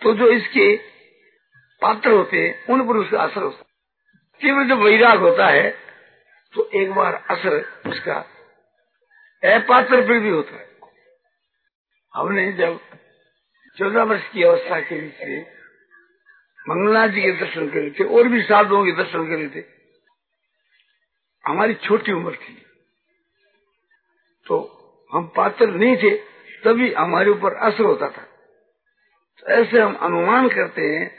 तो 0.01 0.13
जो 0.13 0.27
इसके 0.32 0.75
पात्र 1.82 2.12
होते 2.12 2.38
हैं, 2.38 2.65
उन 2.67 2.88
पर 2.88 2.97
उसका 2.97 3.21
असर 3.23 3.41
होता 3.41 3.58
है। 3.58 4.41
तीव्र 4.41 4.67
जब 4.67 4.84
वैराग 4.84 5.19
होता 5.19 5.47
है 5.47 5.69
तो 6.53 6.69
एक 6.73 6.91
बार 6.91 7.13
असर 7.29 7.60
उसका 7.86 8.15
अपात्र 9.43 10.01
पर 10.01 10.19
भी 10.19 10.29
होता 10.29 10.56
है। 10.56 10.67
हमने 12.13 12.51
जब 12.53 12.79
चौदह 13.77 14.03
वर्ष 14.03 14.27
की 14.29 14.43
अवस्था 14.43 14.79
के 14.82 14.95
में 14.95 15.45
मंगलनाथ 16.60 17.08
जी 17.08 17.21
के 17.21 17.32
दर्शन 17.36 17.69
करे 17.69 17.89
थे, 17.89 18.03
और 18.06 18.27
भी 18.27 18.41
साधुओं 18.43 18.86
के 18.86 18.91
दर्शन 18.93 19.25
करे 19.27 19.47
थे, 19.49 19.65
हमारी 21.43 21.73
छोटी 21.82 22.12
उम्र 22.12 22.36
थी। 22.36 22.53
तो 24.45 24.60
हम 25.12 25.27
पात्र 25.36 25.67
नहीं 25.67 25.95
थे, 25.97 26.10
तभी 26.63 26.93
हमारे 26.93 27.32
ऊपर 27.32 27.53
असर 27.67 27.84
होता 27.84 28.08
था। 28.08 28.23
तो 29.39 29.51
ऐसे 29.51 29.79
हम 29.79 29.93
अनुमान 30.01 30.47
करते 30.49 30.82
हैं, 30.82 31.12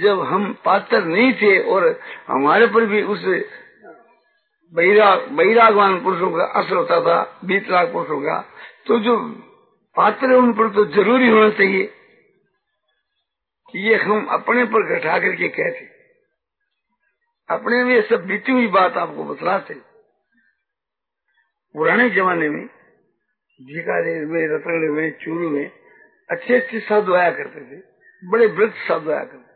जब 0.00 0.20
हम 0.22 0.52
पात्र 0.64 1.04
नहीं 1.04 1.32
थे 1.32 1.58
और 1.64 1.88
हमारे 2.28 2.66
पर 2.66 2.86
भी 2.86 3.02
उस 3.02 3.24
बैरागवान 4.72 6.00
पुरुषों 6.02 6.30
का 6.30 6.44
असर 6.60 6.74
होता 6.76 7.00
था 7.00 7.14
बीस 7.44 7.68
लाख 7.68 7.88
पुरुषों 7.92 8.20
का 8.20 8.40
तो 8.86 8.98
जो 8.98 9.16
पात्र 9.96 10.34
उन 10.34 10.52
पर 10.52 10.68
तो 10.68 10.84
ज़रूरी 10.86 11.28
होना 11.28 11.48
चाहिए 11.50 11.92
ये 13.74 13.94
हम 13.94 14.26
अपने 14.26 14.64
पर 14.64 14.94
घटा 14.96 15.18
करके 15.18 15.48
कहते 15.48 15.88
अपने 17.48 17.82
में 17.84 18.00
सब 18.02 18.26
बीती 18.26 18.52
हुई 18.52 18.66
बात 18.66 18.96
आपको 18.96 19.24
बतलाते 19.24 19.74
पुराने 21.74 22.08
जमाने 22.10 22.48
में 22.48 22.66
भीकानेर 23.60 24.24
में 24.26 24.46
रतन 24.48 24.88
में, 24.90 25.10
चूरू 25.18 25.48
में 25.50 25.70
अच्छे 26.30 26.54
अच्छे 26.56 26.80
साधु 26.80 27.14
आया 27.14 27.30
करते 27.30 27.60
थे, 27.60 27.80
बड़े 28.22 28.46
वृद्ध 28.46 28.72
साधु 28.78 29.10
आया 29.10 29.24
करते 29.24 29.48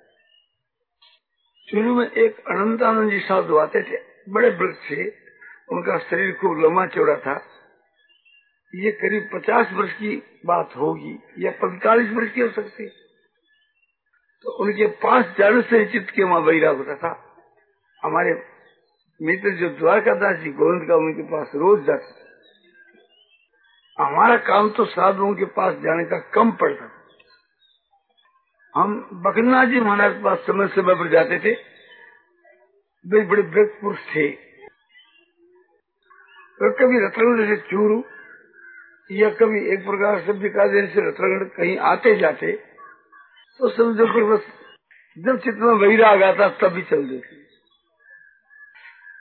चूरू 1.69 1.95
में 1.95 2.07
एक 2.07 2.39
अनंतानंद 2.49 3.11
जी 3.11 3.19
साधु 3.21 3.57
आते 3.57 3.83
थे, 3.83 3.99
बड़े 4.29 4.51
वृद्ध 4.51 4.75
थे, 4.91 5.09
उनका 5.69 5.99
शरीर 6.01 6.33
खूब 6.33 6.61
लंबा 6.61 6.87
चौड़ा 6.87 7.17
था। 7.17 7.35
ये 8.73 8.91
करीब 8.93 9.29
पचास 9.35 9.73
वर्ष 9.73 9.93
की 9.93 10.17
बात 10.47 10.77
होगी, 10.77 11.19
या 11.39 11.51
पैंतालीस 11.51 12.11
वर्ष 12.11 12.33
की 12.33 12.41
हो 12.41 12.49
सकती 12.51 12.87
तो 14.45 14.51
उनके 14.63 14.87
पास 15.03 15.25
जाने 15.39 15.61
से 15.63 15.85
चित्त 15.85 16.11
के 16.11 16.25
वहाँ 16.25 16.45
बैराग 16.45 16.77
होता 16.77 16.95
था। 16.95 17.13
हमारे 18.03 18.33
मित्र 19.21 19.51
जो 19.51 19.69
द्वारकादास 19.69 20.37
जी 20.39 20.51
गोविंद 20.53 20.89
का 20.89 20.97
उनके 20.97 21.23
पास 21.23 21.51
रोज 21.55 21.85
जाते 21.87 22.13
थे 22.13 22.23
हमारा 23.99 24.37
काम 24.47 24.71
तो 24.71 24.85
साधुओं 24.87 25.35
के 25.35 25.45
पास 25.57 25.75
जाने 25.83 26.05
का 26.05 26.19
कम 26.35 26.51
पड़ता 26.53 26.89
हम 28.75 28.97
बकरनाथ 29.25 29.67
जी 29.67 29.81
महाराज 29.81 30.13
के 30.13 30.23
पास 30.23 30.39
समय 30.39 30.69
समय 30.69 30.95
पर 30.95 31.11
जाते 31.11 31.39
थे। 31.39 31.53
वे 33.05 33.21
बड़े 33.25 33.43
व्यक्त 33.51 33.79
पुरुष 33.81 33.99
थे। 34.15 34.29
तो 36.61 36.71
कभी 36.73 37.05
रत्नगढ़ 37.05 37.47
से 37.47 37.57
चूरू, 37.71 38.03
या 39.11 39.31
कभी 39.35 39.61
एक 39.73 39.85
प्रकार 39.87 40.21
से 40.21 40.33
बिकादेर 40.41 40.87
से 40.89 41.07
रत्नगढ़ 41.09 41.45
कहीं 41.57 41.77
आते 41.87 42.15
जाते 42.17 42.53
तो 43.61 43.69
समझो 43.69 44.07
फिर 44.13 44.25
बस 44.25 44.47
जब 45.17 45.39
चित्त 45.39 45.59
में 45.59 45.75
वैराग 45.79 46.23
आता 46.23 46.49
तभी 46.61 46.83
चल 46.83 47.09
देते। 47.09 47.44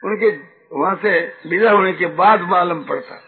उनके 0.04 0.30
वहाँ 0.76 0.96
से 0.96 1.12
विदा 1.50 1.72
होने 1.72 1.94
के 1.94 2.06
बाद 2.16 2.42
मालूम 2.42 2.84
पड़ता। 2.84 3.22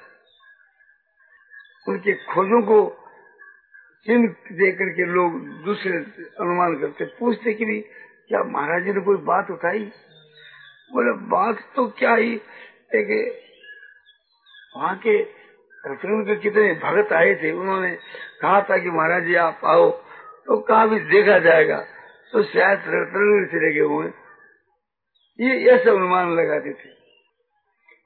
उनके 1.87 2.13
खोजों 2.25 2.61
को 2.61 2.77
चिन्ह 4.05 4.27
दे 4.51 4.71
करके 4.71 5.05
लोग 5.05 5.39
दूसरे 5.65 5.97
अनुमान 6.41 6.75
करते। 6.75 7.05
पूछते 7.19 7.53
कि 7.53 7.65
भी 7.65 7.79
क्या 8.29 8.43
महाराज 8.43 8.83
जी 8.83 8.93
ने 8.93 9.01
कोई 9.01 9.17
बात 9.25 9.51
उठाई? 9.51 9.79
बोले, 10.91 11.11
बात 11.27 11.59
तो 11.75 11.87
क्या 11.89 12.15
ही, 12.15 12.33
एक 12.95 13.07
वहाँ 14.75 14.95
के 14.97 15.17
रतन 15.83 16.23
के 16.23 16.35
कितने 16.35 16.73
भगत 16.83 17.13
आए 17.13 17.33
थे, 17.35 17.51
उन्होंने 17.51 17.91
कहा 18.41 18.61
था 18.61 18.77
कि 18.77 18.89
महाराज 18.89 19.23
जी 19.23 19.35
आप 19.35 19.61
आओ। 19.65 19.89
तो 20.47 20.57
कहा 20.61 20.85
भी 20.85 20.99
देखा 20.99 21.37
जाएगा 21.39 21.77
तो 22.33 22.43
शायद 22.43 22.83
रतन 22.87 23.45
से 23.51 23.69
लगे 23.69 23.79
हुए 23.79 24.07
ये 25.39 25.55
ऐसे 25.71 25.89
अनुमान 25.89 26.35
लगाते 26.35 26.73
थे। 26.73 26.89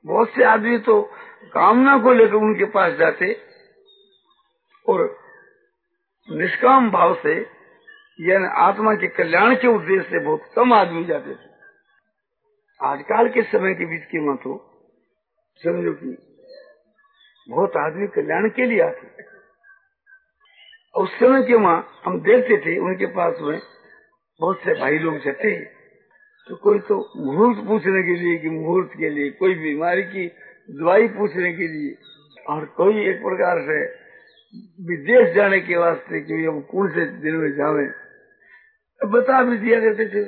बहुत 0.06 0.30
से 0.30 0.44
आदमी 0.44 0.78
तो 0.78 1.02
कामना 1.54 1.98
को 1.98 2.14
लेकर 2.14 2.36
उनके 2.36 2.66
पास 2.66 2.94
जाते 2.94 3.32
और 4.86 5.04
निष्काम 6.30 6.90
भाव 6.92 7.14
से, 7.16 7.36
यानी 8.20 8.48
आत्मा 8.60 8.94
के 8.94 9.08
कल्याण 9.08 9.56
के 9.56 9.68
उद्देश्य 9.68 10.10
से 10.10 10.20
बहुत 10.26 10.52
कम 10.56 10.74
आदमी 10.74 11.04
जाते 11.06 11.36
थे। 11.36 11.48
आजकल 12.80 13.30
के 13.30 13.42
समय 13.44 13.74
के 13.74 13.86
बीच 13.86 14.04
की 14.04 14.20
मत 14.30 14.46
हो 14.46 14.56
समझो 15.62 15.94
कि 15.94 16.18
बहुत 17.50 17.78
आदमी 17.78 18.08
कल्याण 18.08 18.50
के 18.50 18.66
लिए 18.66 18.82
आते 18.82 19.28
उस 20.96 21.10
समय 21.20 21.44
के 21.44 21.56
वहाँ 21.56 22.02
हम 22.06 22.20
देखते 22.22 22.58
थे, 22.58 22.78
उनके 22.80 23.06
पास 23.06 23.36
में 23.42 23.60
बहुत 24.40 24.62
से 24.64 24.74
भाई 24.74 24.98
लोग 24.98 25.18
जाते 25.18 25.52
तो 26.50 26.56
कोई 26.56 26.80
तो 26.80 27.12
मुहूर्त 27.18 27.60
पूछने 27.60 28.04
के 28.04 28.16
लिए 28.16 28.38
कि 28.38 28.50
मुहूर्त 28.50 28.90
के 28.98 29.10
लिए, 29.10 29.30
कोई 29.30 29.56
बीमारी 29.56 30.04
की 30.04 30.28
दवाई 30.70 31.08
पूछने 31.08 31.54
के 31.54 31.68
लिए, 31.68 31.96
और 32.50 32.66
कोई 32.66 33.10
एक 33.10 33.18
प्रकार 33.18 33.62
से 33.62 33.86
विदेश 34.84 35.36
जाने 35.36 35.60
के 35.60 35.78
वास्ते 35.78 36.22
कि 36.22 36.46
हम 36.46 36.62
कौन 36.62 36.90
से 36.90 37.06
दिन 37.06 37.36
में 37.36 37.52
जावे। 37.52 37.88
बता 39.02 39.44
भी 39.44 39.58
दिया 39.58 39.80
करते 39.80 40.06
थे। 40.06 40.26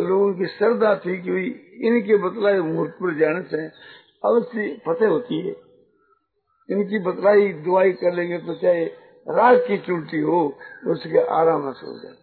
लोगों 0.00 0.34
की 0.34 0.46
श्रद्धा 0.46 0.94
थी 0.94 1.22
कि 1.22 1.30
भाई 1.30 1.46
इनके 1.88 2.16
बतलाए 2.16 2.58
मुहूर्त 2.58 2.92
पर 2.92 3.14
जाने 3.14 3.42
से 3.42 3.66
अवश्य 4.24 4.80
फतेह 4.88 5.08
होती 5.08 5.40
है। 5.40 5.56
इनकी 6.70 6.98
बतलाई, 6.98 7.52
दुआई 7.52 7.92
कर 7.92 8.14
लेंगे 8.14 8.38
तो 8.38 8.54
चाहे 8.54 8.84
रात 9.28 9.64
की 9.68 9.78
चुलटी 9.78 10.20
हो, 10.20 10.58
उसके 10.86 11.18
आराम 11.18 11.72
से 11.72 11.86
हो 11.86 11.98
जाए 11.98 12.19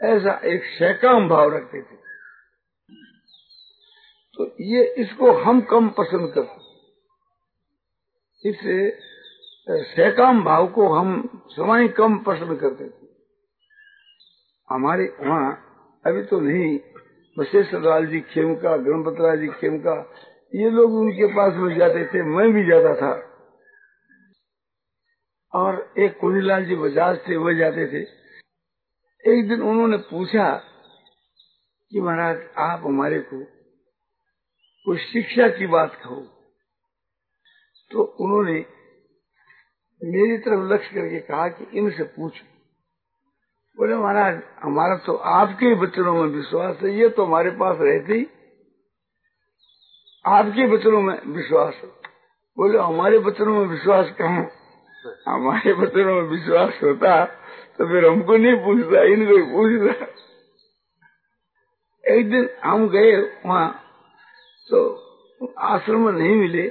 ऐसा 0.00 0.32
एक 0.44 0.64
सहकाम 0.70 1.28
भाव 1.28 1.54
रखते 1.54 1.80
थे। 1.82 1.96
तो 4.38 4.44
ये 4.64 4.84
इसको 4.98 5.32
हम 5.32 5.60
कम 5.70 5.88
पसंद 5.88 6.32
करते 6.34 6.62
इस 8.42 8.58
सहकाम 9.88 10.42
भाव 10.44 10.66
को 10.68 10.88
हम 10.88 11.10
समय 11.50 11.88
कम 11.88 12.16
पसंद 12.18 12.58
करते 12.60 12.88
थे। 12.88 13.06
हमारे 14.68 15.04
वहाँ 15.20 15.52
अभी 16.04 16.22
तो 16.22 16.40
नहीं 16.40 16.78
वशेष 17.36 17.72
लाल 17.74 18.06
जी 18.06 18.20
गणपत 18.36 19.20
लाल 19.20 19.38
जी 19.40 19.48
खेमका 19.50 19.94
ये 20.52 20.70
लोग 20.70 20.94
उनके 20.94 21.26
पास 21.26 21.54
में 21.54 21.76
जाते 21.78 22.04
थे, 22.04 22.22
मैं 22.22 22.52
भी 22.52 22.64
जाता 22.64 22.94
था। 22.94 23.12
और 25.52 25.94
एक 25.98 26.18
कुंजीलाल 26.20 26.64
जी 26.64 26.76
बजाज 26.76 27.18
थे 27.28 27.36
वह 27.36 27.58
जाते 27.58 27.86
थे। 27.86 28.02
एक 29.26 29.48
दिन 29.48 29.62
उन्होंने 29.62 29.96
पूछा 29.96 30.54
कि 31.90 32.00
महाराज, 32.00 32.36
आप 32.58 32.82
हमारे 32.84 33.20
को 33.20 33.44
कोई 34.84 34.98
शिक्षा 34.98 35.48
की 35.48 35.66
बात 35.66 35.94
कहो। 35.94 36.20
तो 37.90 38.02
उन्होंने 38.02 38.66
मेरी 40.04 40.38
तरफ़ 40.38 40.72
लक्ष्य 40.72 40.94
करके 40.94 41.20
कहा 41.20 41.48
कि 41.48 41.78
इनसे 41.78 42.02
पूछो। 42.02 42.46
बोले, 43.76 43.94
महाराज, 43.94 44.42
हमारा 44.62 44.96
तो 44.96 45.16
आपके 45.16 45.74
बच्चों 45.74 46.14
में 46.14 46.36
विश्वास 46.36 46.76
है, 46.82 46.98
ये 46.98 47.08
तो 47.08 47.24
हमारे 47.24 47.50
पास 47.50 47.76
रहते 47.80 48.12
ही। 48.12 48.26
आपके 50.26 50.66
बच्चों 50.66 51.02
में 51.02 51.20
विश्वास 51.26 51.74
है। 51.74 51.88
बोले, 52.56 52.78
हमारे 52.78 53.18
बच्चों 53.18 53.46
में 53.46 53.66
विश्वास 53.66 54.06
कहा 54.10 54.63
हमारे 55.28 55.72
बच्चों 55.74 56.04
में 56.04 56.28
विश्वास 56.30 56.78
होता 56.82 57.24
तो 57.78 57.86
फिर 57.88 58.04
हमको 58.06 58.36
नहीं 58.36 58.56
पूछता, 58.64 59.02
इनको 59.04 59.36
ही 59.36 59.44
पूछता। 59.52 60.06
एक 62.04 62.30
दिन 62.30 62.48
हम 62.64 62.88
गए 62.88 63.12
वहाँ 63.46 63.68
तो 64.68 64.78
आश्रम 65.66 66.08
नहीं 66.10 66.36
मिले 66.36 66.66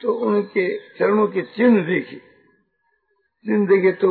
तो 0.00 0.12
उनके 0.26 0.66
चरणों 0.98 1.26
के 1.28 1.42
चिन्ह 1.54 1.82
देखे। 1.86 2.16
चिन्ह 2.16 3.66
देखे 3.66 3.92
तो 3.92 4.10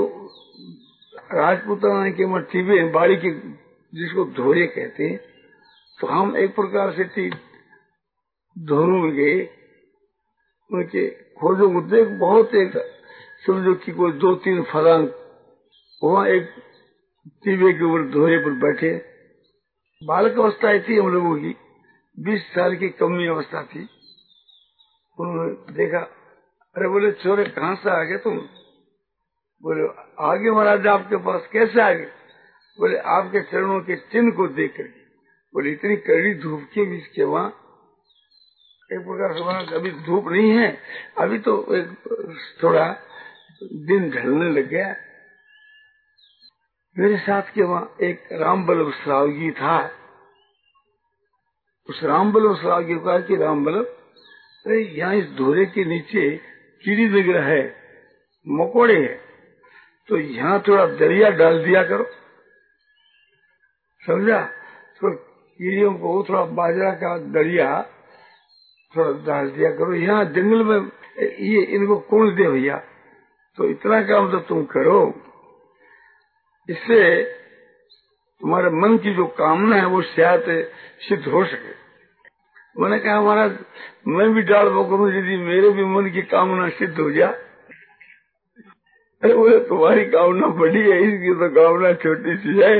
राजपुताना 1.33 2.09
के 2.11 2.25
मट्टी 2.25 2.61
में 2.63 2.91
बाड़ी 2.91 3.15
के 3.17 3.31
जिसको 3.93 4.25
धोरे 4.35 4.65
कहते 4.67 5.03
हैं 5.03 5.17
तो 5.99 6.07
हम 6.07 6.35
एक 6.37 6.55
प्रकार 6.55 6.91
से 6.93 7.05
थी 7.07 7.29
धोरों 8.55 8.97
में 8.97 9.11
गए। 9.15 9.39
उनके 10.71 11.07
खोजों 11.39 11.69
को 11.73 11.81
देख 11.87 12.07
बहुत 12.19 12.55
एक 12.55 12.77
समझो 13.45 13.73
कि 13.75 13.91
कोई 13.91 14.11
दो 14.11 14.35
तीन 14.35 14.63
फलांग, 14.63 15.09
वहाँ 16.03 16.27
एक 16.27 16.49
टीवे 17.27 17.73
के 17.73 17.83
ऊपर 17.83 18.11
धोरे 18.11 18.37
पर 18.37 18.51
बैठे। 18.51 18.91
बालक 20.03 20.39
अवस्था 20.39 20.79
थी 20.79 20.97
हम 20.97 21.07
लोगों 21.07 21.37
की, 21.37 21.55
बीस 22.19 22.41
साल 22.43 22.75
की 22.75 22.89
कमी 22.89 23.27
अवस्था 23.27 23.63
थी। 23.63 23.79
उन्होंने 25.19 25.73
देखा, 25.73 25.99
अरे 26.75 26.87
बोले 26.87 27.11
छोरे 27.11 27.45
कहाँ 27.45 27.75
से 27.75 27.89
आ 27.89 28.03
गए 28.03 28.17
तुम? 28.17 28.37
बोले, 29.63 29.87
आगे 30.19 30.51
महाराज 30.51 30.87
आपके 30.87 31.17
पास 31.17 31.47
कैसे 31.53 31.81
आ 31.81 31.91
गए? 31.93 32.11
बोले, 32.79 32.97
आपके 32.97 33.41
चरणों 33.41 33.79
के 33.81 33.95
चिन्ह 33.95 34.31
को 34.31 34.47
देख 34.47 34.77
करके 34.77 35.05
बोले, 35.53 35.71
इतनी 35.71 35.95
कड़ी 35.95 36.33
धूप 36.33 36.61
के 36.73 36.85
बीच 36.85 37.07
के 37.07 37.23
वहाँ। 37.23 37.49
एक 38.93 38.99
प्रकार 38.99 39.65
से 39.65 39.75
अभी 39.75 39.91
धूप 39.91 40.27
नहीं 40.27 40.49
है, 40.51 40.77
अभी 41.17 41.39
तो 41.39 41.75
एक 41.75 41.87
थोड़ा 42.63 42.95
दिन 43.61 44.09
ढलने 44.11 44.49
लग 44.51 44.67
गया। 44.69 44.95
मेरे 46.95 47.17
साथ 47.17 47.53
के 47.53 47.63
वहाँ 47.63 47.95
एक 48.03 48.27
राम 48.33 48.65
बल्लभ 48.65 48.91
श्रावगी 48.93 49.51
था। 49.51 49.77
उस 51.89 52.03
राम 52.03 52.31
बल्लभ 52.31 52.55
श्रावगी 52.55 52.95
कहा 52.95 53.19
कि 53.19 53.35
राम 53.35 53.63
बल्लभ 53.65 53.85
अरे 54.65 54.81
यहाँ 54.97 55.15
इस 55.15 55.25
धोरे 55.37 55.65
के 55.65 55.85
नीचे 55.85 56.29
कीड़ी 56.83 57.05
नगर 57.07 57.41
है, 57.41 57.63
मकोड़े 58.47 58.95
है 58.95 59.15
तो 60.09 60.17
यहाँ 60.17 60.59
थोड़ा 60.67 60.85
दरिया 60.97 61.29
डाल 61.31 61.63
दिया 61.65 61.83
करो। 61.83 62.03
समझा? 64.01 64.41
तो 65.01 65.13
कीड़ियों 65.13 65.93
को 65.93 66.23
थोड़ा 66.29 66.43
बाजरा 66.57 66.91
का 66.93 67.17
दरिया 67.33 67.67
थोड़ा 68.93 69.11
डाल 69.25 69.49
दिया 69.49 69.69
करो। 69.71 69.93
यहाँ 69.95 70.25
जंगल 70.27 70.63
में, 70.63 70.91
ये 71.19 71.63
इनको 71.75 71.97
कौन 72.09 72.35
दे 72.35 72.47
भैया? 72.51 72.77
तो 73.57 73.69
इतना 73.69 74.01
काम 74.03 74.31
तो 74.31 74.39
तुम 74.47 74.63
करो। 74.65 74.99
इससे 76.69 77.01
तुम्हारे 78.41 78.69
मन 78.71 78.97
की 78.97 79.13
जो 79.15 79.25
कामना 79.37 79.75
है 79.75 79.85
वो 79.85 80.01
शायद 80.03 80.45
सिद्ध 81.01 81.25
हो 81.27 81.43
सके। 81.45 81.75
मैंने 82.75 82.99
कहा 82.99 83.21
महाराज 83.21 83.57
मैं 84.07 84.27
भी 84.33 84.41
डाल 84.43 84.69
करूँ 84.69 85.09
यदि 85.11 85.37
मेरे 85.37 85.69
भी 85.69 85.85
मन 85.85 86.09
की 86.11 86.21
कामना 86.31 86.67
सिद्ध 86.77 86.97
हो 86.99 87.09
जाए 87.11 87.45
अरे 89.23 89.33
बोले 89.33 89.59
तुम्हारी 89.65 90.03
कामना 90.05 90.47
बड़ी 90.57 90.81
है 90.81 90.97
इसकी 91.03 91.33
तो 91.35 91.49
कामना 91.55 91.93
छोटी 92.03 92.35
सी 92.37 92.59
है। 92.59 92.73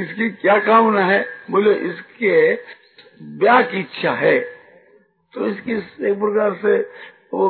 इसकी 0.00 0.28
क्या 0.32 0.58
कामना 0.60 1.04
है? 1.04 1.20
बोले 1.50 1.74
इसके 1.88 2.32
ब्याह 3.38 3.62
की 3.62 3.80
इच्छा 3.80 4.12
है। 4.14 4.38
तो 5.34 5.46
इसकी 5.46 5.72
एक 6.08 6.18
प्रकार 6.20 6.54
से 6.62 6.76
वो 7.34 7.48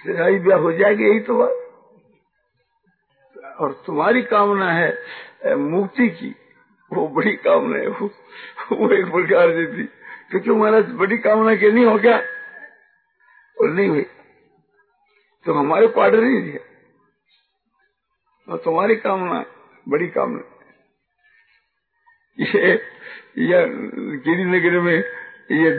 सिराई 0.00 0.38
ब्याह 0.38 0.58
हो 0.58 0.72
जाएगी 0.72 1.04
यही 1.04 1.20
तो 1.20 1.36
बात। 1.38 1.62
और 3.60 3.72
तुम्हारी 3.86 4.22
कामना 4.24 4.70
है 4.72 5.54
मुक्ति 5.56 6.08
की। 6.10 6.34
वो 6.90 7.06
बड़ी 7.08 7.32
कामना 7.36 7.78
है 7.78 7.88
वो, 7.88 8.06
वो 8.72 8.90
एक 8.92 9.06
प्रकार 9.06 9.50
से 9.50 9.66
थी। 9.72 9.84
तो 10.32 10.40
क्यों 10.40 10.56
महाराज 10.56 10.90
बड़ी 10.98 11.18
कामना 11.18 11.54
के 11.56 11.70
नहीं 11.72 11.84
हो 11.84 11.98
क्या? 11.98 12.16
और 13.56 13.68
नहीं 13.70 13.88
हुई 13.88 14.02
तो 15.46 15.54
हमारे 15.54 15.86
पार्डर 15.96 16.24
ही 16.24 16.40
दिया 16.42 16.60
और 18.48 18.58
तुम्हारी 18.58 18.96
कामना 18.96 19.44
बड़ी 19.86 20.08
कामना 20.08 20.42
ये 22.38 22.72
यह 23.40 23.66
गिरी 24.24 24.44
नगर 24.44 24.78
में 24.80 24.96
ये 25.52 25.70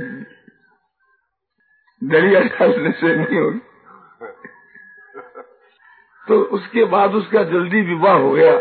दरिया 2.01 2.41
डालने 2.41 2.91
से 2.91 3.15
नहीं 3.15 3.39
होगी। 3.39 3.59
तो 6.27 6.39
उसके 6.53 6.83
बाद 6.85 7.13
उसका 7.15 7.43
जल्दी 7.43 7.81
विवाह 7.81 8.13
हो 8.13 8.31
गया। 8.31 8.53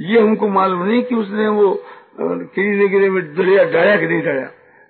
ये 0.00 0.20
हमको 0.20 0.48
मालूम 0.48 0.82
नहीं 0.82 1.02
कि 1.02 1.14
उसने 1.14 1.48
वो 1.48 1.84
किरी 2.20 2.86
नगरे 2.86 3.10
में 3.10 3.22
दरिया 3.34 3.64
डाया 3.64 3.96
कि 3.96 4.06
नहीं 4.06 4.22
डाया। 4.22 4.46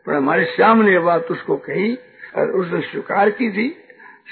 पर 0.06 0.14
हमारे 0.14 0.44
श्याम 0.44 0.82
ने 0.82 0.98
बात 0.98 1.30
उसको 1.30 1.56
कही 1.56 1.94
और 2.36 2.50
उसने 2.50 2.80
स्वीकार 2.80 3.30
की 3.30 3.50
थी। 3.50 3.68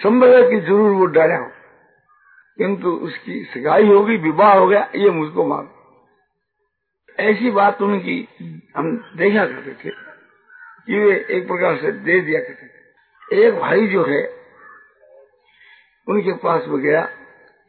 संभव 0.02 0.34
है 0.36 0.50
कि 0.50 0.60
ज़रूर 0.60 0.90
वो 0.90 1.06
डाया 1.06 1.38
हो। 1.38 1.50
किंतु 2.58 2.90
उसकी 2.90 3.44
सगाई 3.44 3.86
होगी 3.86 4.16
विवाह 4.16 4.54
हो 4.54 4.66
गया, 4.66 4.88
ये 4.94 5.10
मुझको 5.10 5.46
मालूम। 5.46 5.68
ऐसी 7.18 7.50
बात 7.50 7.82
उनकी 7.82 8.28
हम 8.76 8.96
देखा 9.16 9.44
करते 9.46 9.72
थे 9.72 9.90
कि 10.86 10.98
वे 10.98 11.14
एक 11.30 11.46
प्रकार 11.46 11.76
से 11.76 11.92
दे 11.92 12.20
दिया 12.20 12.40
करते 12.40 12.66
थे। 12.66 13.46
एक 13.46 13.54
भाई 13.54 13.86
जो 13.86 14.04
है, 14.04 14.22
उनके 16.08 16.32
पास 16.32 16.64
में 16.68 16.80
गया। 16.82 17.08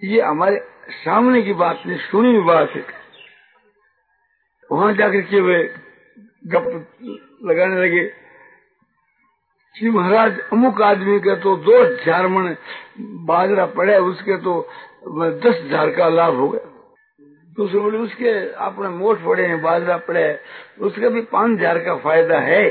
ये 0.02 0.22
हमारे 0.22 0.58
सामने 0.92 1.42
की 1.42 1.54
बात 1.54 1.84
नहीं, 1.86 1.98
सुनी 2.00 2.36
हुई 2.36 2.44
बात 2.46 2.70
है। 2.70 2.86
वहाँ 4.70 4.94
जाकर 4.94 5.22
के 5.22 5.42
वे 5.42 5.64
गप 6.48 6.66
लगाने 7.46 7.82
लगे। 7.82 8.04
कि 9.76 9.90
महाराज 9.90 10.40
अमुक 10.54 10.82
आदमी 10.82 11.20
के 11.20 11.36
तो 11.36 11.56
दो 11.58 11.78
हज़ार 11.84 12.28
मन 12.28 12.56
बाजरा 13.26 13.66
पड़े, 13.68 13.98
उसके 13.98 14.38
तो 14.38 14.60
दस 15.08 15.62
हज़ार 15.62 15.90
का 15.90 16.08
लाभ 16.10 16.36
हो 16.36 16.48
गया। 16.50 16.70
दूसरे 17.58 17.80
बोले, 17.80 17.98
उसके 17.98 18.30
अपने 18.66 18.90
मोट 18.90 19.24
पड़े 19.26 19.46
हैं, 19.46 19.62
बाजरा 19.62 19.98
पड़े 20.00 20.24
उसका 20.80 21.10
भी 21.10 21.22
पाँच 21.32 21.58
हज़ार 21.60 21.80
का 21.80 21.96
फ़ायदा 21.98 22.40
है। 22.40 22.66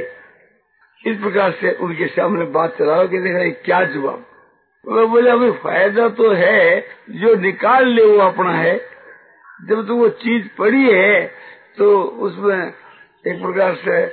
इस 1.04 1.16
प्रकार 1.18 1.52
से 1.52 1.72
उनके 1.74 2.06
सामने 2.08 2.44
बात 2.50 2.76
चलाओ 2.78 3.08
कि 3.08 3.18
देख 3.18 3.34
रहे 3.34 3.50
क्या 3.50 3.84
जवाब। 3.86 4.24
वो 4.84 5.06
बोले, 5.08 5.30
अभी 5.30 5.50
फ़ायदा 5.58 6.08
तो 6.10 6.30
है, 6.32 6.80
जो 7.12 7.34
निकाल 7.38 7.88
ले 7.88 8.04
वो 8.06 8.18
अपना 8.20 8.52
है। 8.52 8.76
जब 9.60 9.86
तो 9.86 9.96
वो 9.96 10.08
चीज़ 10.18 10.46
पड़ी 10.58 10.84
है 10.84 11.26
तो 11.78 11.86
उसमें 12.20 12.58
एक 13.24 13.40
प्रकार 13.42 13.74
से 13.76 14.04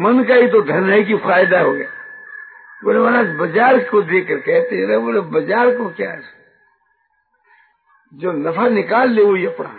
मन 0.00 0.22
का 0.24 0.34
ही 0.34 0.46
तो 0.48 0.60
धन 0.64 0.90
है 0.90 1.02
कि 1.02 1.16
फ़ायदा 1.18 1.60
हो 1.60 1.72
गया। 1.72 1.88
बोले, 2.82 2.98
महाराज, 3.00 3.26
बाज़ार 3.36 3.78
को 3.84 4.02
देकर 4.04 4.38
कहते 4.40 4.76
हैं 4.78 5.00
बोले, 5.02 5.20
बाज़ार 5.30 5.70
को 5.76 5.88
क्या 5.90 6.10
है? 6.10 6.22
जो 8.12 8.32
नफा 8.34 8.68
निकाल 8.70 9.10
ले 9.10 9.22
वो 9.22 9.36
ये 9.36 9.46
अपना 9.46 9.78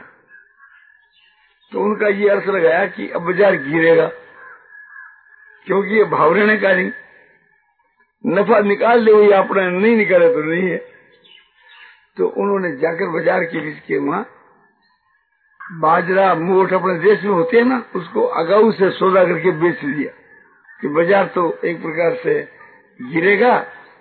तो 1.72 1.82
उनका 1.82 2.08
ये 2.10 2.30
अर्थ 2.30 2.48
लगाया 2.48 2.86
कि 2.88 3.10
अब 3.10 3.26
बाज़ार 3.26 3.56
गिरेगा, 3.58 4.08
क्योंकि 5.68 5.98
ये 5.98 6.04
भाव 6.08 6.34
रहने 6.34 6.58
का 6.58 6.74
नहीं। 6.74 6.92
नफा 8.26 8.60
निकाल 8.62 9.04
ले 9.04 9.12
वही 9.12 9.32
अपना 9.34 9.70
नहीं 9.70 9.96
निकाले 9.98 10.28
तो 10.34 10.44
नहीं 10.44 10.70
है। 10.70 10.78
तो 12.18 12.28
उन्होंने 12.28 12.72
जाकर 12.78 13.10
बाज़ार 13.10 13.44
के 13.46 13.60
बीच 13.60 13.80
के 13.88 13.98
वहाँ 14.00 14.26
बाजरा 15.82 16.34
मोट 16.38 16.74
अपने 16.74 16.98
देश 17.00 17.24
में 17.24 17.32
होते 17.32 17.58
हैं 17.58 17.66
ना, 17.66 17.84
उसको 17.96 18.22
अगाऊ 18.22 18.72
से 18.72 18.90
सौदा 18.92 19.24
करके 19.26 19.52
बेच 19.60 19.84
दिया 19.86 20.12
कि 20.80 20.88
बाज़ार 20.90 21.26
तो 21.36 21.44
एक 21.66 21.82
प्रकार 21.82 22.16
से 22.24 22.40
गिरेगा 23.00 23.54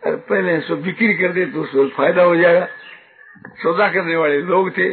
और 0.06 0.16
पहले 0.28 0.60
सो 0.60 0.76
बिक्री 0.78 1.14
कर 1.14 1.32
दे 1.32 1.44
तो 1.46 1.62
उसको 1.62 1.88
फ़ायदा 1.96 2.22
हो 2.22 2.36
जाएगा। 2.36 2.66
सौदा 3.62 3.88
करने 3.88 4.16
वाले 4.16 4.40
लोग 4.44 4.70
थे। 4.78 4.92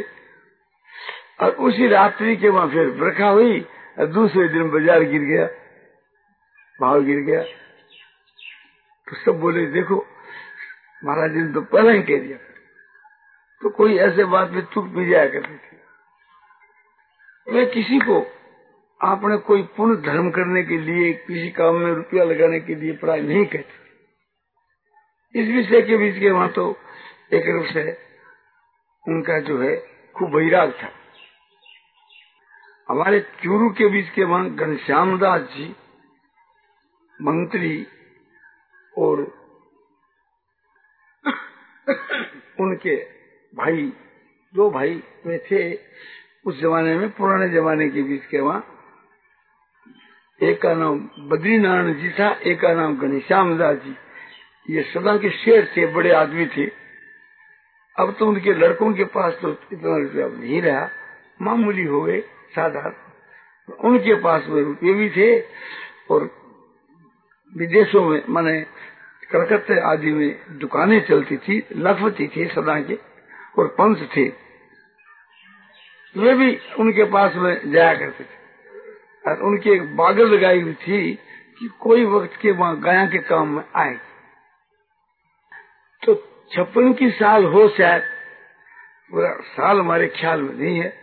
और 1.37 1.49
उसी 1.61 1.87
रात्रि 1.87 2.35
के 2.35 2.49
वहाँ 2.49 2.67
फिर 2.69 2.89
बरखा 2.99 3.27
हुई, 3.29 3.59
और 3.99 4.05
दूसरे 4.07 4.47
दिन 4.49 4.69
बाज़ार 4.71 5.03
गिर 5.05 5.21
गया, 5.23 5.45
भाव 6.79 7.03
गिर 7.03 7.19
गया। 7.21 7.41
तो 9.09 9.15
सब 9.15 9.39
बोले, 9.39 9.65
देखो, 9.65 10.05
महाराज 11.05 11.35
ने 11.35 11.53
तो 11.53 11.61
पहले 11.61 11.91
ही 11.91 12.03
कह 12.03 12.19
दिया। 12.19 12.37
तो 13.61 13.69
कोई 13.69 13.97
ऐसे 13.97 14.23
बात 14.23 14.49
में 14.49 14.61
चुप 14.61 14.83
भी 14.83 15.09
जाया 15.09 15.29
करती 15.29 15.55
थी। 15.55 15.77
वे 17.53 17.65
किसी 17.65 17.99
को, 17.99 18.27
आपने 19.01 19.37
कोई 19.37 19.63
पुण्य 19.63 20.01
धर्म 20.01 20.31
करने 20.31 20.63
के 20.63 20.77
लिए, 20.77 21.13
किसी 21.13 21.49
काम 21.51 21.75
में 21.75 21.93
रुपया 21.93 22.23
लगाने 22.23 22.59
के 22.59 22.75
लिए 22.75 22.93
पढ़ाई 22.93 23.21
नहीं 23.21 23.45
कहते। 23.45 23.87
इस 25.39 25.47
विषय 25.47 25.81
के 25.81 25.97
बीच 25.97 26.19
के 26.19 26.31
वहाँ 26.31 26.49
तो 26.49 26.77
एक 27.33 27.47
रूप 27.47 27.65
से 27.65 27.97
उनका 29.07 29.39
जो 29.39 29.61
है, 29.61 29.77
खूब 30.15 30.35
वैराग 30.35 30.71
था। 30.71 30.89
हमारे 32.89 33.19
चूरू 33.19 33.69
के 33.69 33.87
बीच 33.87 34.09
के 34.09 34.23
वहाँ 34.23 34.55
घनश्याम 34.55 35.19
दास 35.19 35.41
जी, 35.41 35.75
मंत्री 37.21 37.87
और 38.97 39.19
उनके 42.59 42.95
भाई, 43.55 43.93
दो 44.55 44.69
भाई 44.69 45.03
में 45.25 45.39
थे, 45.39 45.79
उस 46.45 46.61
जमाने 46.61 46.95
में, 46.95 47.09
पुराने 47.09 47.49
जमाने 47.49 47.89
के 47.89 48.01
बीच 48.01 48.25
के 48.25 48.39
वहाँ। 48.39 48.73
एक 50.43 50.61
का 50.61 50.73
नाम 50.73 51.09
बद्रीनारायण 51.19 51.93
जी 51.93 52.09
था, 52.09 52.31
एक 52.31 52.61
का 52.61 52.73
नाम 52.73 52.97
घनश्याम 52.97 53.57
दास 53.57 53.77
जी। 53.77 53.95
ये 54.69 54.83
सदा 54.83 55.17
के 55.17 55.29
शेर 55.29 55.73
थे, 55.77 55.87
बड़े 55.87 56.11
आदमी 56.11 56.45
थे। 56.45 56.65
अब 57.99 58.15
तो 58.19 58.27
उनके 58.27 58.53
लड़कों 58.53 58.93
के 58.93 59.03
पास 59.03 59.33
तो 59.41 59.51
इतना 59.51 59.97
रुपया 59.97 60.27
नहीं 60.27 60.61
रहा। 60.61 60.89
मामूली 61.41 61.83
हो 61.83 62.01
गए, 62.01 62.21
साधारण। 62.55 62.93
उनके 63.73 64.15
पास 64.15 64.43
में 64.47 64.61
रुपये 64.61 64.93
भी 64.93 65.09
थे 65.09 65.41
और 66.11 66.36
विदेशों 67.55 68.09
में, 68.09 68.23
माने 68.29 68.61
कलकत्ते 69.31 69.79
आदि 69.79 70.11
में 70.11 70.39
दुकानें 70.49 71.07
चलती 71.07 71.37
थी, 71.37 71.67
लखपति 71.75 72.27
थे 72.27 72.47
सदा 72.47 72.81
के, 72.81 72.99
और 73.59 73.67
पंच 73.67 74.09
थे। 74.17 74.27
वे 76.17 76.33
भी 76.33 76.59
उनके 76.79 77.03
पास 77.03 77.35
में 77.35 77.71
जाया 77.71 77.93
करते 77.93 78.23
थे। 78.23 78.37
और 79.29 79.41
उनकी 79.41 79.69
एक 79.69 79.95
बागल 79.95 80.27
लगाई 80.29 80.61
हुई 80.61 80.73
थी 80.73 81.13
कि 81.59 81.69
कोई 81.79 82.05
वक्त 82.05 82.35
के 82.41 82.51
वहाँ 82.51 82.79
गाया 82.79 83.05
के 83.05 83.17
काम 83.17 83.47
में 83.47 83.63
आए। 83.75 83.97
तो 86.05 86.15
छप्पन 86.51 86.93
की 86.93 87.11
साल 87.11 87.45
हो 87.45 87.69
शायद, 87.69 88.03
पूरा 89.11 89.37
साल 89.41 89.79
हमारे 89.79 90.07
ख्याल 90.07 90.41
में 90.41 90.55
नहीं 90.55 90.79
है। 90.79 90.97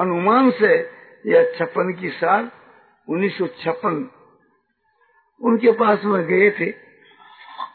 अनुमान 0.00 0.50
से 0.50 0.90
यह 1.26 1.54
छप्पन 1.58 1.92
की 1.92 2.08
साल 2.10 2.50
उन्नीस 3.08 3.38
सौ 3.38 3.46
छप्पन 3.46 4.10
उनके 5.40 5.72
पास 5.72 6.04
वह 6.04 6.22
गए 6.22 6.50
थे। 6.50 6.70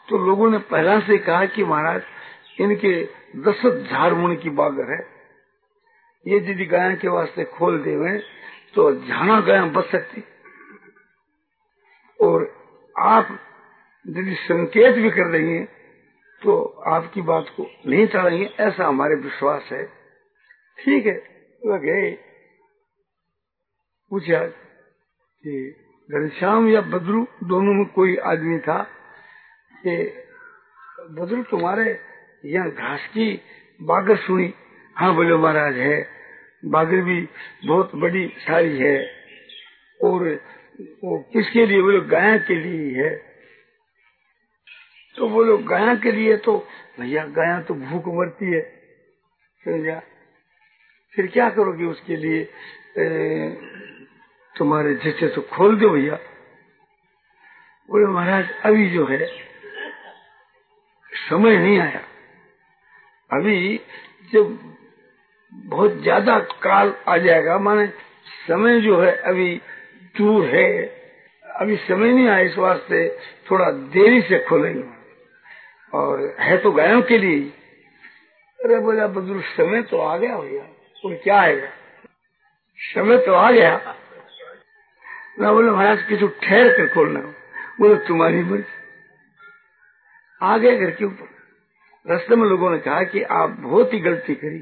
तो 0.08 0.18
लोगों 0.18 0.50
ने 0.50 0.58
पहला 0.66 0.98
से 1.00 1.18
कहा 1.18 1.44
कि 1.46 1.64
महाराज, 1.64 2.02
इनके 2.60 2.92
दशत 3.40 3.88
झारमुण 3.90 4.36
की 4.36 4.50
बागर 4.50 4.92
है। 4.92 5.00
ये 6.26 6.36
यदि 6.36 6.66
गाय 6.66 6.94
के 6.96 7.08
वास्ते 7.08 7.44
खोल 7.44 7.82
दे 7.82 7.94
हुए 7.94 8.18
तो 8.74 8.92
झाना 8.96 9.40
गाय 9.40 9.60
बच 9.70 9.90
सकती। 9.90 10.22
और 12.20 12.44
आप 12.96 13.38
यदि 14.06 14.34
संकेत 14.34 14.94
भी 14.94 15.10
कर 15.10 15.30
देंगे 15.32 15.64
तो 16.42 16.56
आपकी 16.86 17.22
बात 17.22 17.46
को 17.56 17.66
नहीं 17.86 18.06
टालेंगे 18.06 18.44
ऐसा 18.60 18.86
हमारे 18.86 19.14
विश्वास 19.14 19.68
है। 19.72 19.84
ठीक 20.78 21.06
है, 21.06 21.14
वह 21.62 21.78
गए। 21.78 22.10
पूछा 24.10 24.44
कि 24.44 25.54
घनश्याम 26.12 26.68
या 26.68 26.80
बद्रू 26.80 27.26
दोनों 27.44 27.74
में 27.74 27.84
कोई 27.84 28.16
आदमी 28.16 28.58
था 28.58 28.82
कि 29.86 29.96
बद्रू 31.10 31.42
तुम्हारे 31.42 32.00
यहाँ 32.44 32.70
घास 32.70 33.06
की 33.06 33.40
बागर 33.82 34.16
सुनी। 34.16 34.54
हाँ 34.96 35.14
बोले 35.14 35.34
महाराज 35.34 35.76
है। 35.76 36.08
बागर 36.64 37.00
भी 37.00 37.28
बहुत 37.66 37.94
बड़ी 37.94 38.26
सारी 38.38 38.78
है। 38.78 38.96
और 40.04 40.28
वो 41.04 41.18
किसके 41.32 41.66
लिए? 41.66 41.82
बोले 41.82 42.00
गाय 42.00 42.38
के 42.38 42.54
लिए 42.54 43.04
है। 43.04 43.10
तो 45.16 45.28
बोलो 45.28 45.58
गाया 45.58 45.94
के 45.94 46.12
लिए 46.12 46.36
तो 46.36 46.68
भैया 47.00 47.24
गाया 47.26 47.60
तो 47.60 47.74
भूख 47.74 48.04
मरती 48.06 48.52
है 48.52 48.60
समझा। 49.64 50.02
फिर 51.14 51.26
क्या 51.26 51.50
करोगे 51.50 51.84
उसके 51.84 52.16
लिए? 52.16 52.40
ए, 52.98 53.75
तुम्हारे 54.58 54.94
जैसे 54.94 55.28
तो 55.28 55.40
खोल 55.40 55.76
दो 55.76 55.88
भैया। 55.88 56.14
बोले, 57.90 58.06
महाराज, 58.06 58.50
अभी 58.64 58.90
जो 58.90 59.06
है, 59.06 59.26
समय 61.12 61.56
नहीं 61.56 61.78
आया। 61.80 62.00
अभी 63.30 63.80
जब 64.32 64.58
बहुत 65.52 66.02
ज़्यादा 66.02 66.38
काल 66.38 66.94
आ 67.08 67.16
जाएगा, 67.16 67.58
माने 67.58 67.86
समय 68.48 68.80
जो 68.80 69.00
है 69.00 69.16
अभी 69.16 69.60
दूर 70.16 70.46
है। 70.46 70.82
अभी 71.44 71.76
समय 71.76 72.12
नहीं 72.12 72.28
आया, 72.28 72.38
इस 72.38 72.58
वास्ते 72.58 73.18
थोड़ा 73.50 73.70
देरी 73.70 74.22
से 74.22 74.38
खोलेंगे। 74.38 74.88
और 75.92 76.36
है 76.40 76.58
तो 76.58 76.72
गायों 76.72 77.02
के 77.02 77.18
लिए। 77.18 77.40
अरे 78.64 78.78
बोला 78.78 79.06
बदरू 79.06 79.40
समय 79.40 79.82
तो 79.82 79.98
आ 79.98 80.16
गया 80.16 80.38
भैया। 80.38 80.64
क्या 81.14 81.40
आएगा? 81.40 81.68
समय 82.78 83.18
तो 83.18 83.32
आ 83.32 83.50
गया। 83.50 83.96
ना 85.36 85.52
बोले, 85.52 85.70
महाराज 85.70 86.02
किसी 86.02 86.26
ठहर 86.42 86.68
कर 86.76 86.86
खोलना 86.94 87.20
बोले 87.80 87.94
तुम्हारी 88.06 88.42
मर्ज़ी। 88.42 88.64
आ 90.40 90.56
गए 90.58 90.76
घर 90.76 90.90
के 90.90 91.04
ऊपर 91.04 91.34
रास्ते 92.06 92.36
में 92.36 92.46
लोगों 92.48 92.70
ने 92.70 92.78
कहा 92.78 93.02
कि 93.04 93.22
आप 93.22 93.56
बहुत 93.60 93.92
ही 93.92 93.98
गलती 94.00 94.34
करी, 94.34 94.58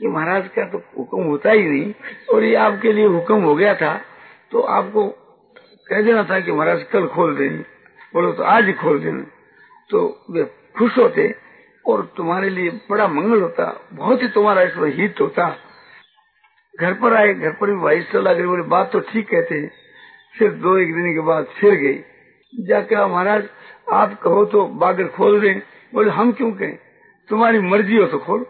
कि 0.00 0.08
महाराज 0.08 0.48
का 0.48 0.64
तो 0.70 0.78
हुक्म 0.98 1.22
होता 1.24 1.50
ही 1.50 1.62
नहीं, 1.62 1.92
और 2.32 2.44
ये 2.44 2.54
आपके 2.58 2.92
लिए 2.92 3.06
हुक्म 3.08 3.42
हो 3.42 3.54
गया 3.54 3.74
था 3.74 3.94
तो 4.52 4.60
आपको 4.70 5.08
कह 5.88 6.02
देना 6.02 6.22
था 6.24 6.40
कि 6.40 6.52
महाराज, 6.52 6.82
कल 6.92 7.06
खोल 7.08 7.36
देंगे 7.36 7.64
बोलो 8.14 8.32
तो 8.32 8.42
आज 8.44 8.66
ही 8.66 8.72
खोल 8.74 8.98
देना 9.00 9.22
तो 9.90 10.24
वे 10.30 10.44
खुश 10.78 10.98
होते, 10.98 11.34
और 11.84 12.02
तुम्हारे 12.16 12.48
लिए 12.50 12.70
बड़ा 12.90 13.06
मंगल 13.08 13.42
होता, 13.42 13.64
बहुत 13.92 14.22
ही 14.22 14.28
तुम्हारा 14.30 14.62
इसमें 14.62 14.90
हित 14.96 15.20
होता। 15.20 15.48
घर 16.74 16.94
पर 16.94 17.14
आए, 17.14 17.32
घर 17.34 17.52
पर 17.52 17.70
भी 17.70 17.76
भाई 17.76 18.02
सलाह 18.02 18.34
करी 18.34 18.46
बोले, 18.46 18.62
बात 18.62 18.90
तो 18.92 19.00
ठीक 19.00 19.28
कहते 19.30 19.54
हैं। 19.54 19.70
फिर 20.38 20.52
दो 20.52 20.76
एक 20.78 20.94
दिन 20.94 21.12
के 21.14 21.20
बाद 21.20 21.46
फिर 21.58 21.74
गई। 21.74 21.98
जाके 22.52 23.06
महाराज, 23.06 23.48
आप 23.92 24.18
कहो 24.22 24.44
तो 24.44 24.66
बागर 24.66 25.08
खोल 25.08 25.40
दें। 25.40 25.60
बोले, 25.94 26.10
हम 26.10 26.32
क्यों 26.32 26.52
कहें? 26.52 26.78
तुम्हारी 27.30 27.58
मर्ज़ी 27.60 27.96
हो 27.96 28.06
तो 28.06 28.18
खोलो। 28.18 28.46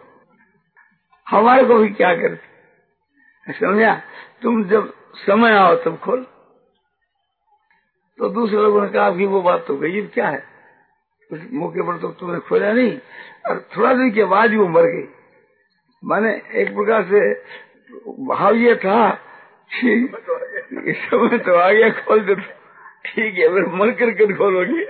हमारे 1.27 1.65
को 1.65 1.77
भी 1.77 1.89
क्या 1.89 2.15
करते 2.15 3.53
समझा? 3.53 3.93
तुम 4.41 4.63
जब 4.63 4.93
समय 5.15 5.51
आओ 5.51 5.75
तब 5.75 5.97
खोल। 5.97 6.25
तो 8.19 8.29
दूसरे 8.29 8.57
लोगों 8.57 8.81
ने 8.81 8.89
कहा 8.89 9.09
वो 9.09 9.41
बात 9.41 9.65
तो 9.67 9.75
गई 9.77 10.01
क्या 10.07 10.27
है? 10.29 10.43
उस 11.29 11.39
मौके 11.53 11.81
पर 11.81 11.97
तो 11.97 12.07
तुमने 12.09 12.39
खोला 12.39 12.71
नहीं, 12.73 12.97
और 13.45 13.59
थोड़ा 13.77 13.93
दिन 13.93 14.11
के 14.11 14.23
बाद 14.25 14.55
वो 14.55 14.67
मर 14.67 14.85
गई। 14.85 15.07
माने 16.03 16.33
एक 16.53 16.69
प्रकार 16.69 17.03
से 17.03 17.33
भाव 18.27 18.55
ये 18.57 18.75
था 18.77 18.99
इस 19.83 20.97
समय 21.03 21.37
तो 21.39 21.55
आ 21.55 21.71
गया 21.71 21.89
खोल 21.97 22.19
दे 22.25 22.35
ठीक 22.35 23.37
है 23.37 23.47
फिर 23.53 23.65
मर 23.73 23.91
कर 23.93 24.11
कर 24.13 24.33
खोलोगे, 24.37 24.83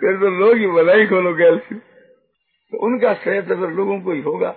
फिर 0.00 0.16
तो 0.16 0.30
लोग 0.38 0.56
ही 0.56 0.66
भलाई 0.68 1.06
खोलोगे 1.06 1.50
तो 1.56 2.78
उनका 2.86 3.12
श्रेय 3.16 3.42
तो 3.42 3.56
फिर 3.56 3.70
लोगों 3.72 4.00
को 4.00 4.12
ही 4.12 4.20
होगा। 4.22 4.54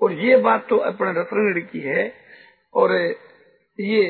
और 0.00 0.12
ये 0.20 0.36
बात 0.38 0.66
तो 0.68 0.76
अपने 0.84 1.10
रत्नगढ़ 1.12 1.60
की 1.62 1.80
है, 1.80 2.12
और 2.74 2.92
ये 3.78 4.02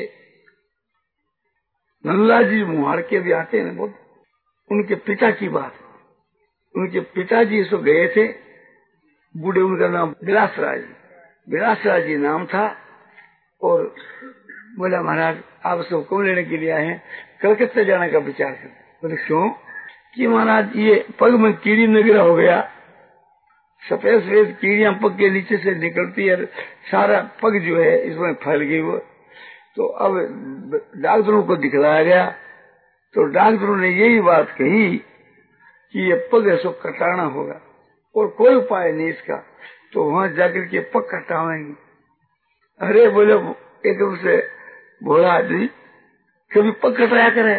नंदलाल 2.05 2.49
जी 2.49 2.63
मुहार 2.65 3.01
के 3.03 3.19
भी 3.19 3.31
आते 3.33 3.59
हैं 3.59 3.75
बहुत। 3.77 3.93
उनके 4.69 4.95
पिता 5.05 5.31
की 5.31 5.49
बात 5.49 5.73
उनके 6.75 6.99
पिताजी 7.15 7.59
इसको 7.59 7.77
गए 7.79 8.07
थे, 8.15 8.27
बूढ़े 9.35 9.61
उनका 9.61 9.87
नाम 9.89 10.15
विलास 10.23 10.59
राज 10.59 10.83
विलास 11.49 11.83
जी 11.87 12.17
नाम 12.17 12.45
था 12.45 12.77
और 13.61 13.95
बोला, 14.77 15.01
महाराज, 15.01 15.37
आप 15.65 15.87
हुक्म 15.91 16.23
लेने 16.23 16.43
के 16.43 16.57
लिए 16.57 16.71
आए 16.71 16.85
हैं। 16.85 17.03
कलकत्ता 17.41 17.83
जाने 17.83 18.09
का 18.09 18.19
विचार 18.19 18.51
कर 18.51 18.67
बोले, 19.01 19.15
क्यों? 19.15 19.49
कि 20.15 20.27
महाराज, 20.27 20.69
ये 20.75 21.07
पग 21.19 21.31
में 21.31 21.53
कीड़ी 21.53 21.87
नगरा 21.87 22.21
हो 22.21 22.35
गया। 22.35 22.71
सफ़ेद 23.89 24.23
सफ़ेद 24.23 24.57
कीड़ियाँ 24.61 24.93
पग 24.93 25.17
के 25.17 25.29
नीचे 25.29 25.57
से 25.57 25.75
निकलती 25.75 26.25
है 26.25 26.45
सारा 26.91 27.29
पग 27.43 27.59
जो 27.59 27.79
है 27.79 28.11
इसमें 28.11 28.33
फैल 28.33 28.61
गई 28.61 28.81
वो। 28.81 28.97
तो 29.75 29.87
अब 29.87 30.13
डॉक्टरों 30.97 31.43
को 31.43 31.55
दिखलाया 31.55 32.03
गया। 32.03 32.35
तो 33.13 33.23
डॉक्टरों 33.23 33.77
ने 33.77 33.89
यही 33.89 34.21
बात 34.21 34.49
कही 34.49 34.97
कि 35.91 36.11
ये 36.11 36.29
पग 36.33 36.47
ऐसो 36.47 36.71
कटाना 36.71 37.23
होगा। 37.23 37.61
और 38.15 38.27
कोई 38.27 38.55
उपाय 38.55 38.91
नहीं 38.91 39.07
इसका। 39.07 39.45
तो 39.93 40.03
वहाँ 40.03 40.27
जाकर 40.29 40.65
के 40.65 40.79
पग 40.79 41.01
कटावेंगे 41.01 41.73
अरे 42.81 43.09
बोले, 43.09 43.33
एकदम 43.89 44.15
से 44.15 44.37
भोला 45.03 45.31
आदमी 45.33 45.67
कभी 46.51 46.71
पग 46.71 46.97
कटाया 46.97 47.29
करे? 47.29 47.55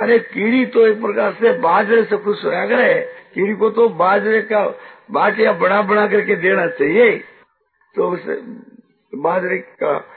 अरे 0.00 0.18
कीड़ी 0.18 0.66
तो 0.66 0.86
एक 0.86 1.00
प्रकार 1.00 1.32
से 1.32 1.58
बाजरे 1.58 2.04
से 2.04 2.16
खुश 2.16 2.44
होया 2.44 2.66
करे। 2.66 2.94
कीड़ी 3.34 3.54
को 3.54 3.70
तो 3.70 3.88
बाजरे 3.88 4.42
का 4.42 4.66
बाटिया 5.10 5.52
बना 5.52 5.82
बना 5.82 6.06
करके 6.06 6.36
देना 6.36 6.66
चाहिए। 6.66 7.18
तो 7.94 8.10
उसे 8.10 8.34
बाजरे 9.12 9.58
का 9.58 10.10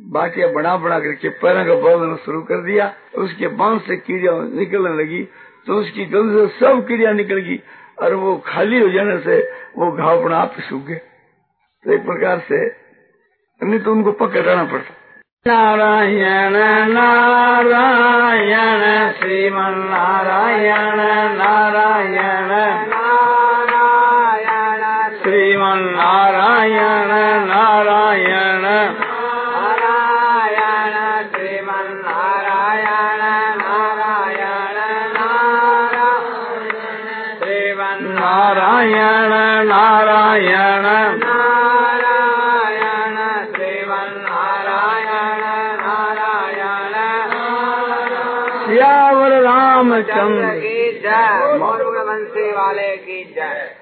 बाटिया 0.00 0.48
बना 0.48 0.76
बना 0.76 1.00
करके 1.00 1.28
पैरों 1.28 1.64
का 1.66 1.74
बदलना 1.74 2.16
शुरू 2.16 2.42
कर 2.42 2.62
दिया। 2.62 2.94
उसके 3.14 3.48
बाँस 3.48 3.82
से 3.86 3.96
कीड़िया 3.96 4.32
निकलने 4.32 5.02
लगी। 5.02 5.22
तो 5.66 5.74
उसकी 5.74 6.04
गंध 6.06 6.32
से 6.38 6.58
सब 6.58 6.86
कीड़िया 6.88 7.12
निकल 7.12 7.38
गई। 7.38 7.56
और 8.00 8.14
वो 8.14 8.36
खाली 8.46 8.78
हो 8.80 8.88
जाने 8.88 9.16
से 9.20 9.36
वो 9.78 9.90
घाव 9.92 10.20
अपना 10.20 10.36
आप 10.38 10.54
सूख 10.60 10.82
गए। 10.82 11.00
तो 11.84 11.92
एक 11.94 12.02
प्रकार 12.06 12.36
से 12.48 12.58
नहीं 13.60 13.80
तो 13.80 13.92
उनको 13.92 14.12
पकड़ाना 14.20 14.64
पड़ता। 14.64 14.92
नारायण 15.46 16.56
नारायण 16.92 18.82
श्रीमन 19.12 19.76
नारायण 19.90 20.98
नारायण 21.38 22.50
नारायण। 22.88 24.68
श्रीमन 25.22 25.80
नारायण 25.96 27.08
नारायण 27.08 27.69
श्यावर 50.02 50.58
की 50.58 51.00
जय 51.00 51.54
मोर 51.58 51.82
वंशी 51.98 52.50
वाले 52.52 52.96
की 52.96 53.22
जय 53.34 53.79